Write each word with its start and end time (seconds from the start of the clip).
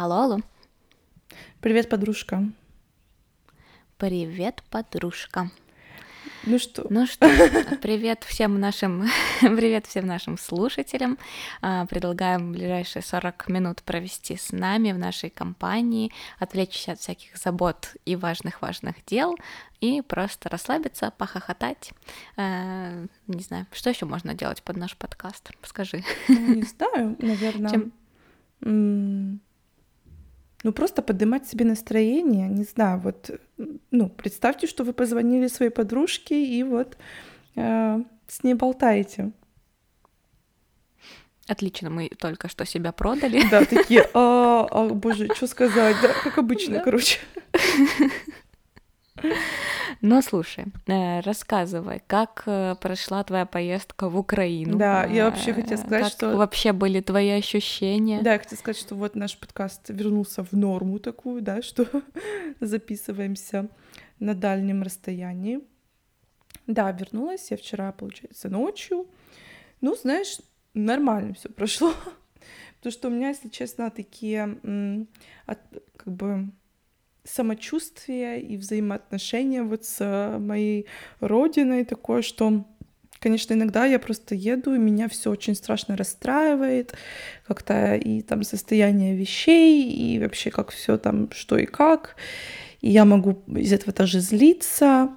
Алло, 0.00 0.20
алло. 0.20 0.38
Привет, 1.60 1.88
подружка. 1.88 2.52
Привет, 3.96 4.62
подружка. 4.70 5.50
Ну 6.44 6.60
что? 6.60 6.86
Ну 6.88 7.04
что, 7.04 7.26
привет 7.82 8.22
всем 8.22 8.60
нашим, 8.60 9.08
привет 9.40 9.86
всем 9.86 10.06
нашим 10.06 10.38
слушателям. 10.38 11.18
А, 11.62 11.84
предлагаем 11.86 12.52
ближайшие 12.52 13.02
40 13.02 13.48
минут 13.48 13.82
провести 13.82 14.36
с 14.36 14.52
нами 14.52 14.92
в 14.92 14.98
нашей 14.98 15.30
компании, 15.30 16.12
отвлечься 16.38 16.92
от 16.92 17.00
всяких 17.00 17.36
забот 17.36 17.96
и 18.04 18.14
важных-важных 18.14 19.04
дел 19.04 19.36
и 19.80 20.00
просто 20.00 20.48
расслабиться, 20.48 21.12
похохотать. 21.18 21.90
А, 22.36 23.04
не 23.26 23.42
знаю, 23.42 23.66
что 23.72 23.90
еще 23.90 24.06
можно 24.06 24.32
делать 24.34 24.62
под 24.62 24.76
наш 24.76 24.96
подкаст? 24.96 25.50
Скажи. 25.64 26.04
Ну, 26.28 26.54
не 26.54 26.62
знаю, 26.62 27.16
наверное. 27.18 27.70
Чем... 28.62 29.40
Ну, 30.64 30.72
просто 30.72 31.02
поднимать 31.02 31.46
себе 31.46 31.64
настроение, 31.64 32.48
не 32.48 32.64
знаю, 32.64 32.98
вот, 32.98 33.30
ну, 33.90 34.08
представьте, 34.08 34.66
что 34.66 34.82
вы 34.82 34.92
позвонили 34.92 35.46
своей 35.46 35.70
подружке 35.70 36.44
и 36.44 36.64
вот 36.64 36.96
э, 37.54 38.02
с 38.26 38.42
ней 38.42 38.54
болтаете. 38.54 39.30
Отлично, 41.46 41.90
мы 41.90 42.08
только 42.08 42.48
что 42.48 42.66
себя 42.66 42.92
продали. 42.92 43.42
Да, 43.50 43.64
такие, 43.64 44.02
а, 44.14 44.66
а 44.70 44.88
боже, 44.88 45.28
что 45.34 45.46
сказать, 45.46 45.96
да, 46.02 46.12
как 46.22 46.38
обычно, 46.38 46.74
да. 46.74 46.84
короче. 46.84 47.20
Ну, 50.00 50.22
слушай, 50.22 50.66
э, 50.86 51.20
рассказывай, 51.20 52.00
как 52.06 52.44
э, 52.46 52.76
прошла 52.80 53.24
твоя 53.24 53.46
поездка 53.46 54.08
в 54.08 54.16
Украину? 54.16 54.78
Да, 54.78 55.04
я 55.04 55.28
вообще 55.28 55.52
хотела 55.52 55.76
сказать, 55.78 56.02
как 56.04 56.12
что... 56.12 56.36
вообще 56.36 56.72
были 56.72 57.00
твои 57.00 57.30
ощущения? 57.30 58.22
Да, 58.22 58.34
я 58.34 58.38
хотела 58.38 58.58
сказать, 58.58 58.80
что 58.80 58.94
вот 58.94 59.16
наш 59.16 59.36
подкаст 59.36 59.88
вернулся 59.88 60.44
в 60.44 60.52
норму 60.52 61.00
такую, 61.00 61.42
да, 61.42 61.62
что 61.62 61.84
записываемся 62.60 63.68
на 64.20 64.34
дальнем 64.34 64.82
расстоянии. 64.82 65.60
Да, 66.68 66.92
вернулась 66.92 67.50
я 67.50 67.56
вчера, 67.56 67.90
получается, 67.90 68.48
ночью. 68.48 69.06
Ну, 69.80 69.96
знаешь, 69.96 70.38
нормально 70.74 71.34
все 71.34 71.48
прошло. 71.48 71.92
Потому 72.76 72.92
что 72.92 73.08
у 73.08 73.10
меня, 73.10 73.30
если 73.30 73.48
честно, 73.48 73.90
такие 73.90 74.58
как 75.46 76.12
бы 76.12 76.50
самочувствие 77.28 78.40
и 78.40 78.56
взаимоотношения 78.56 79.62
вот 79.62 79.84
с 79.84 79.96
э, 80.00 80.38
моей 80.38 80.86
родиной 81.20 81.84
такое, 81.84 82.22
что 82.22 82.64
Конечно, 83.20 83.52
иногда 83.52 83.84
я 83.84 83.98
просто 83.98 84.36
еду, 84.36 84.74
и 84.74 84.78
меня 84.78 85.08
все 85.08 85.30
очень 85.30 85.56
страшно 85.56 85.96
расстраивает, 85.96 86.94
как-то 87.48 87.96
и 87.96 88.22
там 88.22 88.44
состояние 88.44 89.16
вещей, 89.16 89.90
и 89.90 90.20
вообще 90.20 90.52
как 90.52 90.70
все 90.70 90.98
там, 90.98 91.28
что 91.32 91.58
и 91.58 91.66
как. 91.66 92.14
И 92.80 92.90
я 92.90 93.04
могу 93.04 93.42
из 93.48 93.72
этого 93.72 93.92
тоже 93.92 94.20
злиться. 94.20 95.10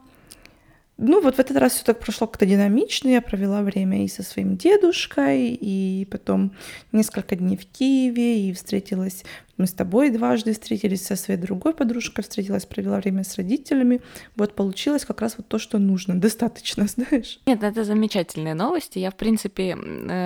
Ну, 0.98 1.22
вот 1.22 1.36
в 1.36 1.40
этот 1.40 1.58
раз 1.58 1.74
все 1.74 1.84
так 1.84 2.00
прошло 2.00 2.28
как-то 2.28 2.46
динамично. 2.46 3.10
Я 3.10 3.22
провела 3.22 3.62
время 3.62 4.04
и 4.04 4.08
со 4.08 4.24
своим 4.24 4.58
дедушкой, 4.58 5.50
и 5.50 6.08
потом 6.10 6.56
несколько 6.92 7.36
дней 7.36 7.58
в 7.58 7.66
Киеве, 7.66 8.50
и 8.50 8.54
встретилась 8.54 9.24
мы 9.58 9.68
с 9.68 9.74
тобой 9.74 10.10
дважды 10.10 10.54
встретились, 10.54 11.06
со 11.06 11.16
своей 11.16 11.40
другой 11.40 11.74
подружкой 11.74 12.24
встретилась, 12.24 12.66
провела 12.66 12.98
время 12.98 13.24
с 13.24 13.36
родителями. 13.36 14.02
Вот 14.36 14.56
получилось 14.56 15.06
как 15.06 15.22
раз 15.22 15.36
вот 15.38 15.48
то, 15.48 15.60
что 15.60 15.78
нужно. 15.78 16.20
Достаточно, 16.20 16.88
знаешь. 16.88 17.40
Нет, 17.46 17.64
это 17.64 17.84
замечательные 17.84 18.54
новости. 18.54 19.00
Я, 19.00 19.12
в 19.12 19.16
принципе, 19.16 19.78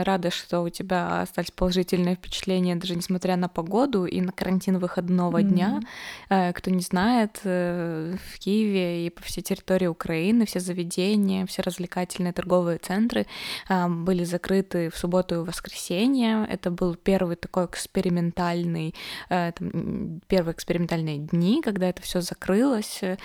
рада, 0.03 0.31
что 0.31 0.61
у 0.61 0.69
тебя 0.69 1.21
остались 1.21 1.51
положительные 1.51 2.15
впечатления, 2.15 2.75
даже 2.75 2.95
несмотря 2.95 3.35
на 3.35 3.49
погоду 3.49 4.05
и 4.05 4.21
на 4.21 4.31
карантин 4.31 4.77
выходного 4.77 5.41
mm-hmm. 5.41 5.49
дня. 5.49 5.79
Э, 6.29 6.53
кто 6.53 6.71
не 6.71 6.81
знает, 6.81 7.39
э, 7.43 8.15
в 8.33 8.39
Киеве 8.39 9.07
и 9.07 9.09
по 9.09 9.21
всей 9.23 9.41
территории 9.41 9.87
Украины 9.87 10.45
все 10.45 10.59
заведения, 10.59 11.45
все 11.45 11.61
развлекательные 11.61 12.33
торговые 12.33 12.77
центры 12.77 13.25
э, 13.69 13.87
были 13.87 14.23
закрыты 14.23 14.89
в 14.89 14.97
субботу 14.97 15.35
и 15.35 15.37
воскресенье. 15.39 16.45
Это 16.49 16.71
был 16.71 16.95
первый 16.95 17.35
такой 17.35 17.65
экспериментальный 17.65 18.93
там, 19.29 20.21
первые 20.27 20.53
экспериментальные 20.53 21.19
дни, 21.19 21.61
когда 21.61 21.89
это 21.89 22.01
все 22.01 22.21
закрылось. 22.21 23.01
Э, 23.01 23.17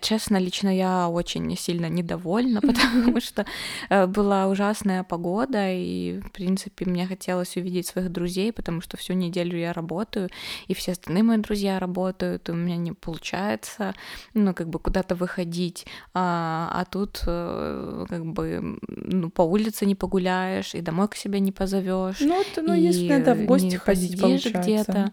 честно, 0.00 0.36
лично 0.36 0.74
я 0.74 1.08
очень 1.08 1.56
сильно 1.56 1.86
недовольна, 1.86 2.60
потому 2.60 3.20
что 3.20 3.46
э, 3.88 4.06
была 4.06 4.46
ужасная 4.48 5.02
погода, 5.04 5.70
и, 5.70 6.20
в 6.20 6.30
принципе, 6.30 6.84
мне 6.86 7.06
хотелось 7.06 7.56
увидеть 7.56 7.86
своих 7.86 8.10
друзей, 8.10 8.52
потому 8.52 8.80
что 8.80 8.96
всю 8.96 9.14
неделю 9.14 9.58
я 9.58 9.72
работаю, 9.72 10.28
и 10.68 10.74
все 10.74 10.92
остальные 10.92 11.22
мои 11.22 11.38
друзья 11.38 11.78
работают, 11.78 12.48
и 12.48 12.52
у 12.52 12.54
меня 12.54 12.76
не 12.76 12.92
получается, 12.92 13.94
ну, 14.34 14.54
как 14.54 14.68
бы 14.68 14.78
куда-то 14.78 15.14
выходить, 15.14 15.86
а, 16.14 16.70
а 16.72 16.84
тут 16.84 17.20
как 17.20 18.26
бы 18.26 18.78
ну, 18.88 19.30
по 19.30 19.42
улице 19.42 19.86
не 19.86 19.94
погуляешь, 19.94 20.74
и 20.74 20.80
домой 20.80 21.08
к 21.08 21.14
себе 21.14 21.40
не 21.40 21.52
позовешь. 21.52 22.20
Ну, 22.20 22.40
это, 22.40 22.62
ну, 22.62 22.74
если 22.74 23.08
надо 23.08 23.34
в 23.34 23.44
гости 23.44 23.76
ходить, 23.76 24.20
получается. 24.20 24.60
где-то. 24.60 25.12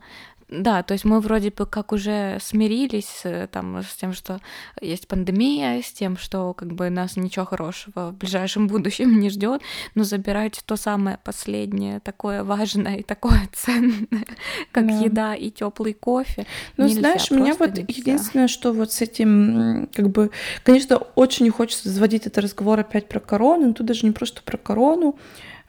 Да, 0.49 0.81
то 0.81 0.93
есть 0.93 1.03
мы 1.03 1.19
вроде 1.19 1.51
бы 1.51 1.65
как 1.65 1.91
уже 1.91 2.37
смирились 2.41 3.21
э, 3.25 3.47
там 3.51 3.83
с 3.83 3.93
тем, 3.95 4.13
что 4.13 4.39
есть 4.79 5.05
пандемия, 5.09 5.81
с 5.81 5.91
тем, 5.91 6.15
что 6.15 6.53
как 6.53 6.71
бы 6.71 6.89
нас 6.89 7.17
ничего 7.17 7.43
хорошего 7.43 8.11
в 8.11 8.13
ближайшем 8.13 8.67
будущем 8.69 9.19
не 9.19 9.29
ждет, 9.29 9.61
но 9.93 10.05
забирать 10.05 10.63
то 10.65 10.77
самое 10.77 11.19
последнее, 11.21 11.99
такое 11.99 12.45
важное 12.45 12.97
и 12.97 13.03
такое 13.03 13.41
ценное, 13.53 14.25
как 14.71 14.87
да. 14.87 14.93
еда 14.93 15.35
и 15.35 15.51
теплый 15.51 15.93
кофе. 15.93 16.45
Ну, 16.77 16.85
нельзя, 16.85 16.99
знаешь, 17.01 17.29
меня 17.29 17.53
вот 17.53 17.71
нельзя. 17.71 17.85
единственное, 17.89 18.47
что 18.47 18.71
вот 18.71 18.93
с 18.93 19.01
этим, 19.01 19.89
как 19.93 20.09
бы, 20.09 20.31
конечно, 20.63 20.97
очень 21.15 21.43
не 21.43 21.51
хочется 21.51 21.89
заводить 21.89 22.25
этот 22.25 22.37
разговор 22.37 22.79
опять 22.79 23.09
про 23.09 23.19
корону, 23.19 23.67
но 23.67 23.73
тут 23.73 23.85
даже 23.85 24.05
не 24.05 24.13
просто 24.13 24.41
про 24.43 24.55
корону. 24.55 25.19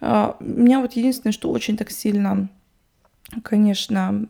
А, 0.00 0.36
меня 0.38 0.78
вот 0.78 0.92
единственное, 0.92 1.32
что 1.32 1.50
очень 1.50 1.76
так 1.76 1.90
сильно 1.90 2.48
конечно, 3.42 4.26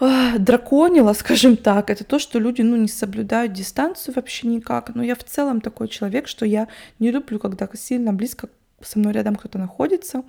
драконила, 0.00 1.12
скажем 1.14 1.56
так, 1.56 1.90
это 1.90 2.04
то, 2.04 2.18
что 2.18 2.38
люди, 2.38 2.62
ну, 2.62 2.76
не 2.76 2.88
соблюдают 2.88 3.52
дистанцию 3.52 4.14
вообще 4.14 4.48
никак. 4.48 4.94
Но 4.94 5.02
я 5.02 5.14
в 5.14 5.24
целом 5.24 5.60
такой 5.60 5.88
человек, 5.88 6.28
что 6.28 6.46
я 6.46 6.68
не 6.98 7.10
люблю, 7.10 7.38
когда 7.38 7.68
сильно 7.74 8.12
близко 8.12 8.48
со 8.80 8.98
мной 8.98 9.12
рядом 9.12 9.36
кто-то 9.36 9.58
находится. 9.58 10.22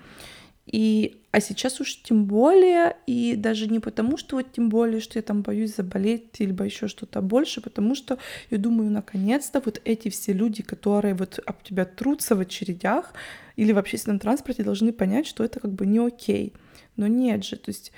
И, 0.65 1.21
а 1.31 1.41
сейчас 1.41 1.79
уж 1.79 2.01
тем 2.01 2.25
более, 2.25 2.97
и 3.05 3.35
даже 3.35 3.67
не 3.67 3.79
потому, 3.79 4.17
что 4.17 4.37
вот 4.37 4.51
тем 4.51 4.69
более, 4.69 4.99
что 4.99 5.19
я 5.19 5.23
там 5.23 5.43
боюсь 5.43 5.75
заболеть, 5.75 6.39
либо 6.39 6.65
еще 6.65 6.87
что-то 6.87 7.21
больше, 7.21 7.61
потому 7.61 7.93
что 7.93 8.17
я 8.49 8.57
думаю, 8.57 8.89
наконец-то 8.89 9.61
вот 9.63 9.79
эти 9.85 10.09
все 10.09 10.33
люди, 10.33 10.63
которые 10.63 11.13
вот 11.13 11.39
об 11.45 11.61
тебя 11.61 11.85
трутся 11.85 12.35
в 12.35 12.39
очередях 12.39 13.13
или 13.55 13.71
в 13.73 13.77
общественном 13.77 14.19
транспорте, 14.19 14.63
должны 14.63 14.91
понять, 14.91 15.27
что 15.27 15.43
это 15.43 15.59
как 15.59 15.71
бы 15.71 15.85
не 15.85 15.99
окей. 15.99 16.53
Но 16.95 17.07
нет 17.07 17.43
же, 17.43 17.57
то 17.57 17.69
есть 17.69 17.91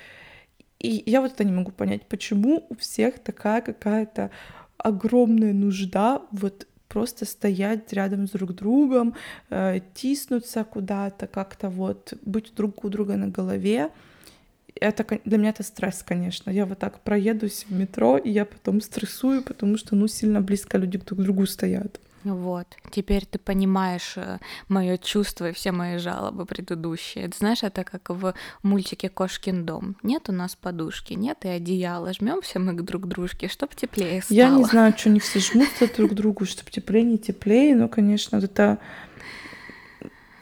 и 0.78 1.02
я 1.06 1.20
вот 1.20 1.32
это 1.32 1.44
не 1.44 1.52
могу 1.52 1.72
понять, 1.72 2.06
почему 2.06 2.66
у 2.68 2.76
всех 2.76 3.18
такая 3.18 3.60
какая-то 3.62 4.30
огромная 4.76 5.52
нужда 5.52 6.22
вот 6.30 6.68
просто 6.88 7.24
стоять 7.24 7.92
рядом 7.92 8.26
с 8.26 8.30
друг 8.30 8.54
другом, 8.54 9.14
э, 9.50 9.80
тиснуться 9.94 10.64
куда-то, 10.64 11.26
как-то 11.26 11.68
вот 11.68 12.14
быть 12.22 12.52
друг 12.54 12.84
у 12.84 12.88
друга 12.88 13.16
на 13.16 13.28
голове. 13.28 13.90
Это 14.80 15.04
для 15.24 15.38
меня 15.38 15.50
это 15.50 15.62
стресс, 15.62 16.02
конечно. 16.02 16.50
Я 16.50 16.66
вот 16.66 16.78
так 16.78 17.00
проедусь 17.00 17.66
в 17.68 17.72
метро, 17.72 18.16
и 18.16 18.30
я 18.30 18.44
потом 18.44 18.80
стрессую, 18.80 19.42
потому 19.42 19.76
что 19.76 19.96
ну 19.96 20.06
сильно 20.08 20.40
близко 20.40 20.78
люди 20.78 20.98
друг 20.98 21.20
к 21.20 21.22
другу 21.22 21.46
стоят. 21.46 22.00
Вот, 22.34 22.66
теперь 22.90 23.26
ты 23.26 23.38
понимаешь 23.38 24.14
э, 24.16 24.38
мое 24.68 24.96
чувство 24.98 25.50
и 25.50 25.52
все 25.52 25.72
мои 25.72 25.98
жалобы 25.98 26.44
предыдущие. 26.46 27.28
Ты 27.28 27.38
знаешь, 27.38 27.62
это 27.62 27.84
как 27.84 28.10
в 28.10 28.34
мультике 28.62 29.08
Кошкин 29.08 29.64
дом. 29.64 29.96
Нет 30.02 30.28
у 30.28 30.32
нас 30.32 30.56
подушки, 30.56 31.14
нет 31.14 31.44
и 31.44 31.48
одеяла. 31.48 32.12
Жмемся 32.12 32.58
мы 32.58 32.74
к 32.74 32.82
друг 32.82 33.06
дружке, 33.06 33.48
чтобы 33.48 33.74
теплее 33.74 34.22
стало. 34.22 34.36
Я 34.36 34.48
не 34.50 34.64
знаю, 34.64 34.94
что 34.96 35.10
они 35.10 35.20
все 35.20 35.40
жмутся 35.40 35.92
друг 35.94 36.10
к 36.12 36.14
другу, 36.14 36.44
чтобы 36.44 36.70
теплее, 36.70 37.04
не 37.04 37.18
теплее, 37.18 37.74
но, 37.74 37.88
конечно, 37.88 38.36
это 38.36 38.78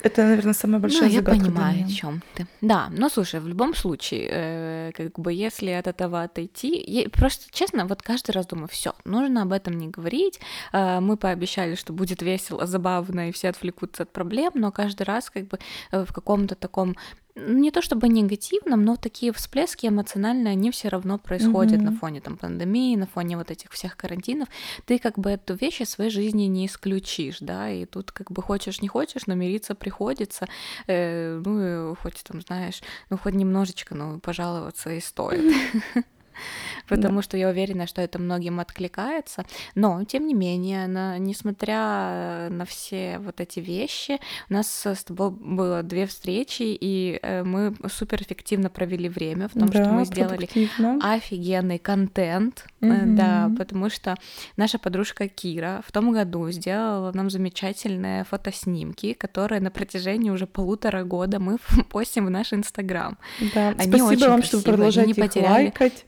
это, 0.01 0.23
наверное, 0.23 0.53
самая 0.53 0.79
большая 0.79 1.09
ну, 1.09 1.15
загадка. 1.15 1.35
Я 1.35 1.45
понимаю, 1.45 1.85
о 1.85 1.89
чем 1.89 2.21
ты. 2.35 2.47
Да, 2.61 2.89
но 2.91 3.09
слушай, 3.09 3.39
в 3.39 3.47
любом 3.47 3.75
случае, 3.75 4.29
э, 4.31 4.91
как 4.95 5.19
бы 5.19 5.33
если 5.33 5.71
от 5.71 5.87
этого 5.87 6.23
отойти, 6.23 6.83
я, 6.87 7.09
просто 7.09 7.45
честно, 7.51 7.85
вот 7.85 8.01
каждый 8.01 8.31
раз 8.31 8.45
думаю, 8.45 8.67
все, 8.67 8.93
нужно 9.05 9.41
об 9.41 9.51
этом 9.51 9.77
не 9.77 9.87
говорить. 9.87 10.39
Э, 10.71 10.99
мы 10.99 11.17
пообещали, 11.17 11.75
что 11.75 11.93
будет 11.93 12.21
весело, 12.21 12.65
забавно, 12.65 13.29
и 13.29 13.31
все 13.31 13.49
отвлекутся 13.49 14.03
от 14.03 14.13
проблем, 14.13 14.51
но 14.55 14.71
каждый 14.71 15.03
раз 15.03 15.29
как 15.29 15.47
бы 15.47 15.59
э, 15.91 16.05
в 16.05 16.13
каком-то 16.13 16.55
таком 16.55 16.95
не 17.37 17.71
то 17.71 17.81
чтобы 17.81 18.09
негативном, 18.09 18.83
но 18.83 18.95
такие 18.95 19.31
всплески 19.31 19.87
эмоциональные, 19.87 20.53
они 20.53 20.71
все 20.71 20.89
равно 20.89 21.17
происходят 21.17 21.79
mm-hmm. 21.79 21.83
на 21.83 21.91
фоне 21.91 22.21
там 22.21 22.37
пандемии, 22.37 22.95
на 22.95 23.07
фоне 23.07 23.37
вот 23.37 23.51
этих 23.51 23.71
всех 23.71 23.95
карантинов. 23.95 24.49
Ты 24.85 24.99
как 24.99 25.19
бы 25.19 25.29
эту 25.31 25.53
вещь 25.55 25.81
из 25.81 25.89
своей 25.89 26.09
жизни 26.09 26.43
не 26.43 26.65
исключишь, 26.65 27.37
да, 27.39 27.69
и 27.69 27.85
тут 27.85 28.11
как 28.11 28.31
бы 28.31 28.41
хочешь 28.41 28.81
не 28.81 28.87
хочешь, 28.87 29.27
но 29.27 29.35
мириться 29.35 29.75
приходится, 29.75 30.47
э, 30.87 31.41
ну, 31.43 31.95
хоть 32.01 32.23
там, 32.23 32.41
знаешь, 32.41 32.81
ну, 33.09 33.17
хоть 33.17 33.33
немножечко, 33.33 33.95
ну, 33.95 34.19
пожаловаться 34.19 34.89
и 34.91 34.99
стоит. 34.99 35.53
потому 36.87 37.17
да. 37.17 37.21
что 37.21 37.37
я 37.37 37.49
уверена, 37.49 37.87
что 37.87 38.01
это 38.01 38.19
многим 38.19 38.59
откликается. 38.59 39.45
Но, 39.75 40.03
тем 40.03 40.27
не 40.27 40.33
менее, 40.33 40.87
на, 40.87 41.17
несмотря 41.17 42.49
на 42.49 42.65
все 42.65 43.19
вот 43.19 43.41
эти 43.41 43.59
вещи, 43.59 44.19
у 44.49 44.53
нас 44.53 44.85
с 44.85 45.03
тобой 45.03 45.31
было 45.31 45.83
две 45.83 46.05
встречи, 46.05 46.63
и 46.63 47.19
э, 47.21 47.43
мы 47.43 47.75
супер 47.89 48.21
эффективно 48.21 48.69
провели 48.69 49.09
время 49.09 49.47
в 49.47 49.53
том, 49.53 49.69
да, 49.69 49.83
что 49.83 49.91
мы 49.91 50.05
сделали 50.05 50.49
офигенный 51.01 51.79
контент, 51.79 52.65
угу. 52.81 52.93
да, 53.05 53.51
потому 53.57 53.89
что 53.89 54.15
наша 54.55 54.79
подружка 54.79 55.27
Кира 55.27 55.81
в 55.85 55.91
том 55.91 56.11
году 56.11 56.49
сделала 56.51 57.11
нам 57.13 57.29
замечательные 57.29 58.23
фотоснимки, 58.23 59.13
которые 59.13 59.61
на 59.61 59.71
протяжении 59.71 60.29
уже 60.29 60.47
полутора 60.47 61.03
года 61.03 61.39
мы 61.39 61.57
постим 61.89 62.25
в 62.25 62.29
наш 62.29 62.53
Инстаграм. 62.53 63.17
Да, 63.53 63.69
Они 63.69 63.91
спасибо 63.91 64.29
вам, 64.29 64.43
что 64.43 64.57
вы 64.57 64.63
продолжаете 64.63 65.21
их 65.21 65.35
лайкать. 65.35 66.05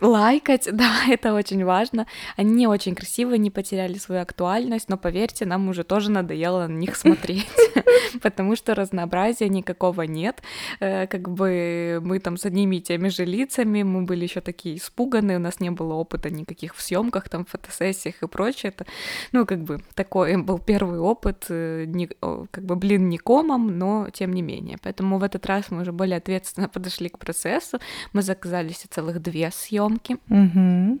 Лайкать, 0.00 0.68
да, 0.72 1.04
это 1.08 1.34
очень 1.34 1.64
важно. 1.64 2.06
Они 2.36 2.66
очень 2.66 2.94
красивые, 2.94 3.38
не 3.38 3.50
потеряли 3.50 3.94
свою 3.94 4.22
актуальность, 4.22 4.88
но 4.88 4.96
поверьте, 4.96 5.44
нам 5.44 5.68
уже 5.68 5.82
тоже 5.82 6.10
надоело 6.10 6.66
на 6.68 6.72
них 6.72 6.96
смотреть, 6.96 7.48
потому 8.22 8.54
что 8.54 8.74
разнообразия 8.74 9.48
никакого 9.48 10.02
нет. 10.02 10.42
Э, 10.80 11.06
как 11.06 11.28
бы 11.28 12.00
мы 12.02 12.20
там 12.20 12.36
с 12.36 12.44
одними 12.44 12.76
и 12.76 12.80
теми 12.80 13.08
же 13.08 13.24
лицами, 13.24 13.82
мы 13.82 14.02
были 14.02 14.22
еще 14.22 14.40
такие 14.40 14.76
испуганные, 14.76 15.38
у 15.38 15.40
нас 15.40 15.58
не 15.58 15.70
было 15.70 15.94
опыта 15.94 16.30
никаких 16.30 16.76
в 16.76 16.82
съемках, 16.82 17.28
там, 17.28 17.44
фотосессиях 17.44 18.22
и 18.22 18.28
прочее. 18.28 18.72
Это, 18.76 18.86
ну, 19.32 19.46
как 19.46 19.62
бы 19.64 19.80
такой 19.94 20.36
был 20.36 20.58
первый 20.60 21.00
опыт, 21.00 21.46
э, 21.48 21.86
как 22.20 22.64
бы, 22.64 22.76
блин, 22.76 23.08
не 23.08 23.18
комом, 23.18 23.78
но 23.78 24.08
тем 24.12 24.32
не 24.32 24.42
менее. 24.42 24.78
Поэтому 24.80 25.18
в 25.18 25.24
этот 25.24 25.44
раз 25.46 25.70
мы 25.70 25.82
уже 25.82 25.92
более 25.92 26.18
ответственно 26.18 26.68
подошли 26.72 27.08
к 27.08 27.18
процессу, 27.18 27.80
мы 28.12 28.22
заказали 28.22 28.68
целых 28.72 29.17
две 29.18 29.50
съемки. 29.50 30.18
Угу. 30.28 30.98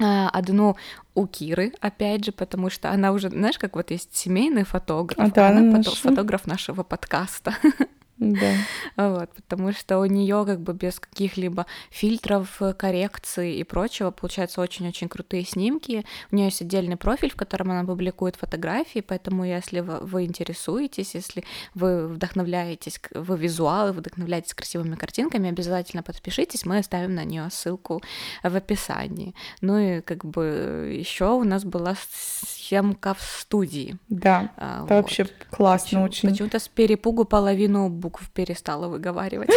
Одну 0.00 0.76
у 1.14 1.26
Киры, 1.26 1.72
опять 1.80 2.24
же, 2.24 2.32
потому 2.32 2.68
что 2.68 2.90
она 2.90 3.12
уже, 3.12 3.30
знаешь, 3.30 3.58
как 3.58 3.76
вот 3.76 3.90
есть 3.92 4.14
семейный 4.16 4.64
фотограф, 4.64 5.18
а, 5.18 5.30
да, 5.30 5.48
она 5.48 5.60
наш... 5.60 5.86
фотограф 5.86 6.46
нашего 6.46 6.82
подкаста. 6.82 7.54
Да. 8.32 8.54
Вот, 8.96 9.30
потому 9.34 9.72
что 9.72 9.98
у 9.98 10.04
нее 10.04 10.44
как 10.46 10.60
бы 10.60 10.72
без 10.72 11.00
каких-либо 11.00 11.66
фильтров, 11.90 12.60
коррекций 12.78 13.54
и 13.54 13.64
прочего 13.64 14.10
получаются 14.10 14.60
очень-очень 14.60 15.08
крутые 15.08 15.44
снимки. 15.44 16.04
У 16.30 16.36
нее 16.36 16.46
есть 16.46 16.62
отдельный 16.62 16.96
профиль, 16.96 17.30
в 17.30 17.36
котором 17.36 17.70
она 17.70 17.84
публикует 17.84 18.36
фотографии, 18.36 19.00
поэтому 19.00 19.44
если 19.44 19.80
вы, 19.80 20.24
интересуетесь, 20.24 21.14
если 21.14 21.44
вы 21.74 22.08
вдохновляетесь, 22.08 23.00
вы 23.14 23.36
визуалы, 23.36 23.92
вдохновляетесь 23.92 24.54
красивыми 24.54 24.94
картинками, 24.94 25.48
обязательно 25.48 26.02
подпишитесь, 26.02 26.64
мы 26.64 26.78
оставим 26.78 27.14
на 27.14 27.24
нее 27.24 27.48
ссылку 27.50 28.02
в 28.42 28.56
описании. 28.56 29.34
Ну 29.60 29.78
и 29.78 30.00
как 30.00 30.24
бы 30.24 30.94
еще 30.98 31.32
у 31.32 31.44
нас 31.44 31.64
была 31.64 31.96
съемка 32.12 33.14
в 33.14 33.22
студии. 33.22 33.96
Да, 34.08 34.52
а, 34.56 34.76
это 34.76 34.80
вот. 34.82 34.90
вообще 34.90 35.26
классно 35.50 35.84
Почему, 35.84 36.04
очень. 36.04 36.28
Почему-то 36.30 36.58
с 36.58 36.68
перепугу 36.68 37.24
половину 37.24 37.88
букв 38.14 38.30
перестала 38.30 38.88
выговаривать. 38.88 39.50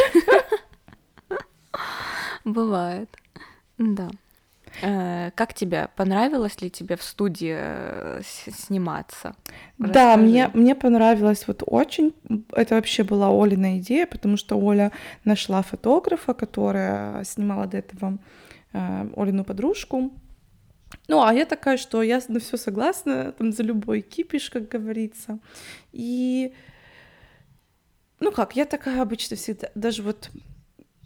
Бывает. 2.45 3.09
Да. 3.77 4.09
Э, 4.81 5.31
как 5.35 5.53
тебе? 5.53 5.87
Понравилось 5.95 6.61
ли 6.61 6.69
тебе 6.69 6.95
в 6.95 7.03
студии 7.03 7.55
э, 7.57 8.21
сниматься? 8.23 9.35
Расскажи. 9.79 9.93
Да, 9.93 10.17
мне, 10.17 10.49
мне 10.53 10.75
понравилось 10.75 11.47
вот 11.47 11.63
очень. 11.67 12.13
Это 12.53 12.75
вообще 12.75 13.03
была 13.03 13.29
Олина 13.29 13.79
идея, 13.79 14.05
потому 14.05 14.37
что 14.37 14.55
Оля 14.57 14.91
нашла 15.25 15.61
фотографа, 15.61 16.33
которая 16.33 17.23
снимала 17.23 17.65
до 17.65 17.77
этого 17.77 18.17
э, 18.73 19.09
Олину 19.15 19.43
подружку. 19.43 20.11
Ну, 21.09 21.21
а 21.21 21.33
я 21.33 21.45
такая, 21.45 21.77
что 21.77 22.03
я 22.03 22.21
на 22.29 22.39
все 22.39 22.57
согласна, 22.57 23.31
там, 23.31 23.51
за 23.51 23.63
любой 23.63 24.01
кипиш, 24.01 24.49
как 24.49 24.69
говорится. 24.69 25.39
И, 25.93 26.53
ну 28.19 28.31
как, 28.31 28.55
я 28.55 28.65
такая 28.65 29.01
обычно 29.01 29.35
всегда, 29.35 29.69
даже 29.75 30.03
вот 30.03 30.29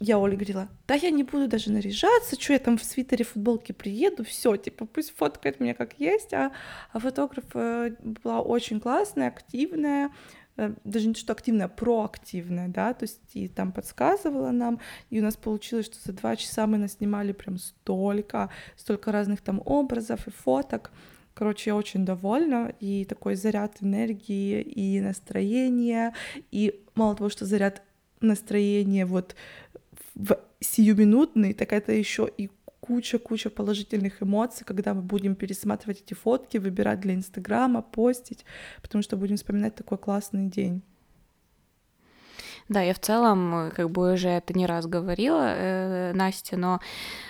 я 0.00 0.18
Оле 0.18 0.34
говорила, 0.34 0.68
да 0.88 0.94
я 0.94 1.10
не 1.10 1.22
буду 1.22 1.46
даже 1.46 1.70
наряжаться, 1.70 2.40
что 2.40 2.54
я 2.54 2.58
там 2.58 2.76
в 2.76 2.84
свитере, 2.84 3.24
футболке 3.24 3.72
приеду, 3.72 4.24
все, 4.24 4.56
типа, 4.56 4.84
пусть 4.86 5.14
фоткает 5.16 5.60
меня 5.60 5.74
как 5.74 5.94
есть, 5.98 6.34
а, 6.34 6.52
а 6.92 6.98
фотограф 6.98 7.44
э, 7.54 7.94
была 8.00 8.40
очень 8.40 8.80
классная, 8.80 9.28
активная, 9.28 10.10
Э, 10.56 10.74
даже 10.84 11.08
не 11.08 11.14
что 11.14 11.32
активная, 11.32 11.66
а 11.66 11.68
проактивная, 11.68 12.68
да, 12.68 12.92
то 12.92 13.04
есть 13.04 13.20
и 13.34 13.48
там 13.48 13.72
подсказывала 13.72 14.50
нам, 14.50 14.80
и 15.10 15.20
у 15.20 15.22
нас 15.22 15.36
получилось, 15.36 15.86
что 15.86 15.96
за 16.04 16.12
два 16.12 16.36
часа 16.36 16.66
мы 16.66 16.78
наснимали 16.78 17.32
прям 17.32 17.58
столько, 17.58 18.50
столько 18.76 19.12
разных 19.12 19.40
там 19.40 19.62
образов 19.64 20.26
и 20.26 20.30
фоток. 20.30 20.90
Короче, 21.34 21.70
я 21.70 21.76
очень 21.76 22.04
довольна, 22.04 22.74
и 22.80 23.04
такой 23.04 23.36
заряд 23.36 23.76
энергии 23.80 24.60
и 24.60 25.00
настроения, 25.00 26.14
и 26.50 26.84
мало 26.94 27.16
того, 27.16 27.30
что 27.30 27.46
заряд 27.46 27.82
настроения 28.20 29.06
вот 29.06 29.34
в 30.14 30.38
сиюминутный, 30.60 31.54
так 31.54 31.72
это 31.72 31.92
еще 31.92 32.28
и 32.36 32.50
куча-куча 32.80 33.48
положительных 33.48 34.22
эмоций, 34.22 34.66
когда 34.66 34.92
мы 34.92 35.02
будем 35.02 35.34
пересматривать 35.36 36.02
эти 36.04 36.14
фотки, 36.14 36.58
выбирать 36.58 37.00
для 37.00 37.14
Инстаграма, 37.14 37.80
постить, 37.80 38.44
потому 38.82 39.02
что 39.02 39.16
будем 39.16 39.36
вспоминать 39.36 39.74
такой 39.74 39.98
классный 39.98 40.48
день. 40.48 40.82
Да, 42.68 42.80
я 42.80 42.94
в 42.94 43.00
целом, 43.00 43.72
как 43.74 43.90
бы 43.90 44.14
уже 44.14 44.28
это 44.28 44.54
не 44.54 44.66
раз 44.66 44.86
говорила, 44.86 45.44
э, 45.44 46.12
Настя, 46.14 46.56
но 46.56 46.80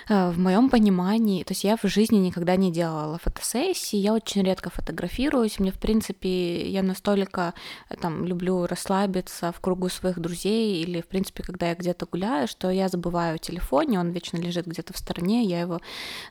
э, 0.07 0.29
в 0.29 0.39
моем 0.39 0.69
понимании, 0.69 1.43
то 1.43 1.51
есть 1.51 1.63
я 1.63 1.75
в 1.75 1.83
жизни 1.83 2.17
никогда 2.17 2.55
не 2.55 2.71
делала 2.71 3.17
фотосессии, 3.17 3.97
я 3.97 4.13
очень 4.13 4.43
редко 4.43 4.69
фотографируюсь, 4.69 5.59
мне, 5.59 5.71
в 5.71 5.79
принципе, 5.79 6.69
я 6.69 6.83
настолько 6.83 7.53
э, 7.89 7.95
там 7.95 8.25
люблю 8.25 8.65
расслабиться 8.67 9.51
в 9.51 9.59
кругу 9.59 9.89
своих 9.89 10.19
друзей 10.19 10.81
или, 10.83 11.01
в 11.01 11.07
принципе, 11.07 11.43
когда 11.43 11.69
я 11.69 11.75
где-то 11.75 12.05
гуляю, 12.05 12.47
что 12.47 12.69
я 12.69 12.87
забываю 12.87 13.35
о 13.35 13.39
телефоне, 13.39 13.99
он 13.99 14.11
вечно 14.11 14.37
лежит 14.37 14.67
где-то 14.67 14.93
в 14.93 14.97
стороне, 14.97 15.43
я 15.43 15.61
его 15.61 15.79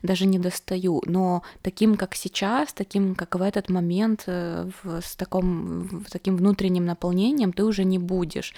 даже 0.01 0.25
не 0.25 0.39
достаю, 0.39 1.01
но 1.05 1.43
таким, 1.61 1.97
как 1.97 2.15
сейчас, 2.15 2.73
таким, 2.73 3.15
как 3.15 3.35
в 3.35 3.41
этот 3.41 3.69
момент, 3.69 4.23
э, 4.27 4.69
в, 4.83 5.01
с 5.01 5.15
таком, 5.15 6.03
в 6.05 6.09
таким 6.09 6.37
внутренним 6.37 6.85
наполнением 6.85 7.53
ты 7.53 7.63
уже 7.63 7.83
не 7.83 7.99
будешь. 7.99 8.53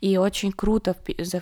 И 0.00 0.16
очень 0.16 0.52
круто 0.52 0.94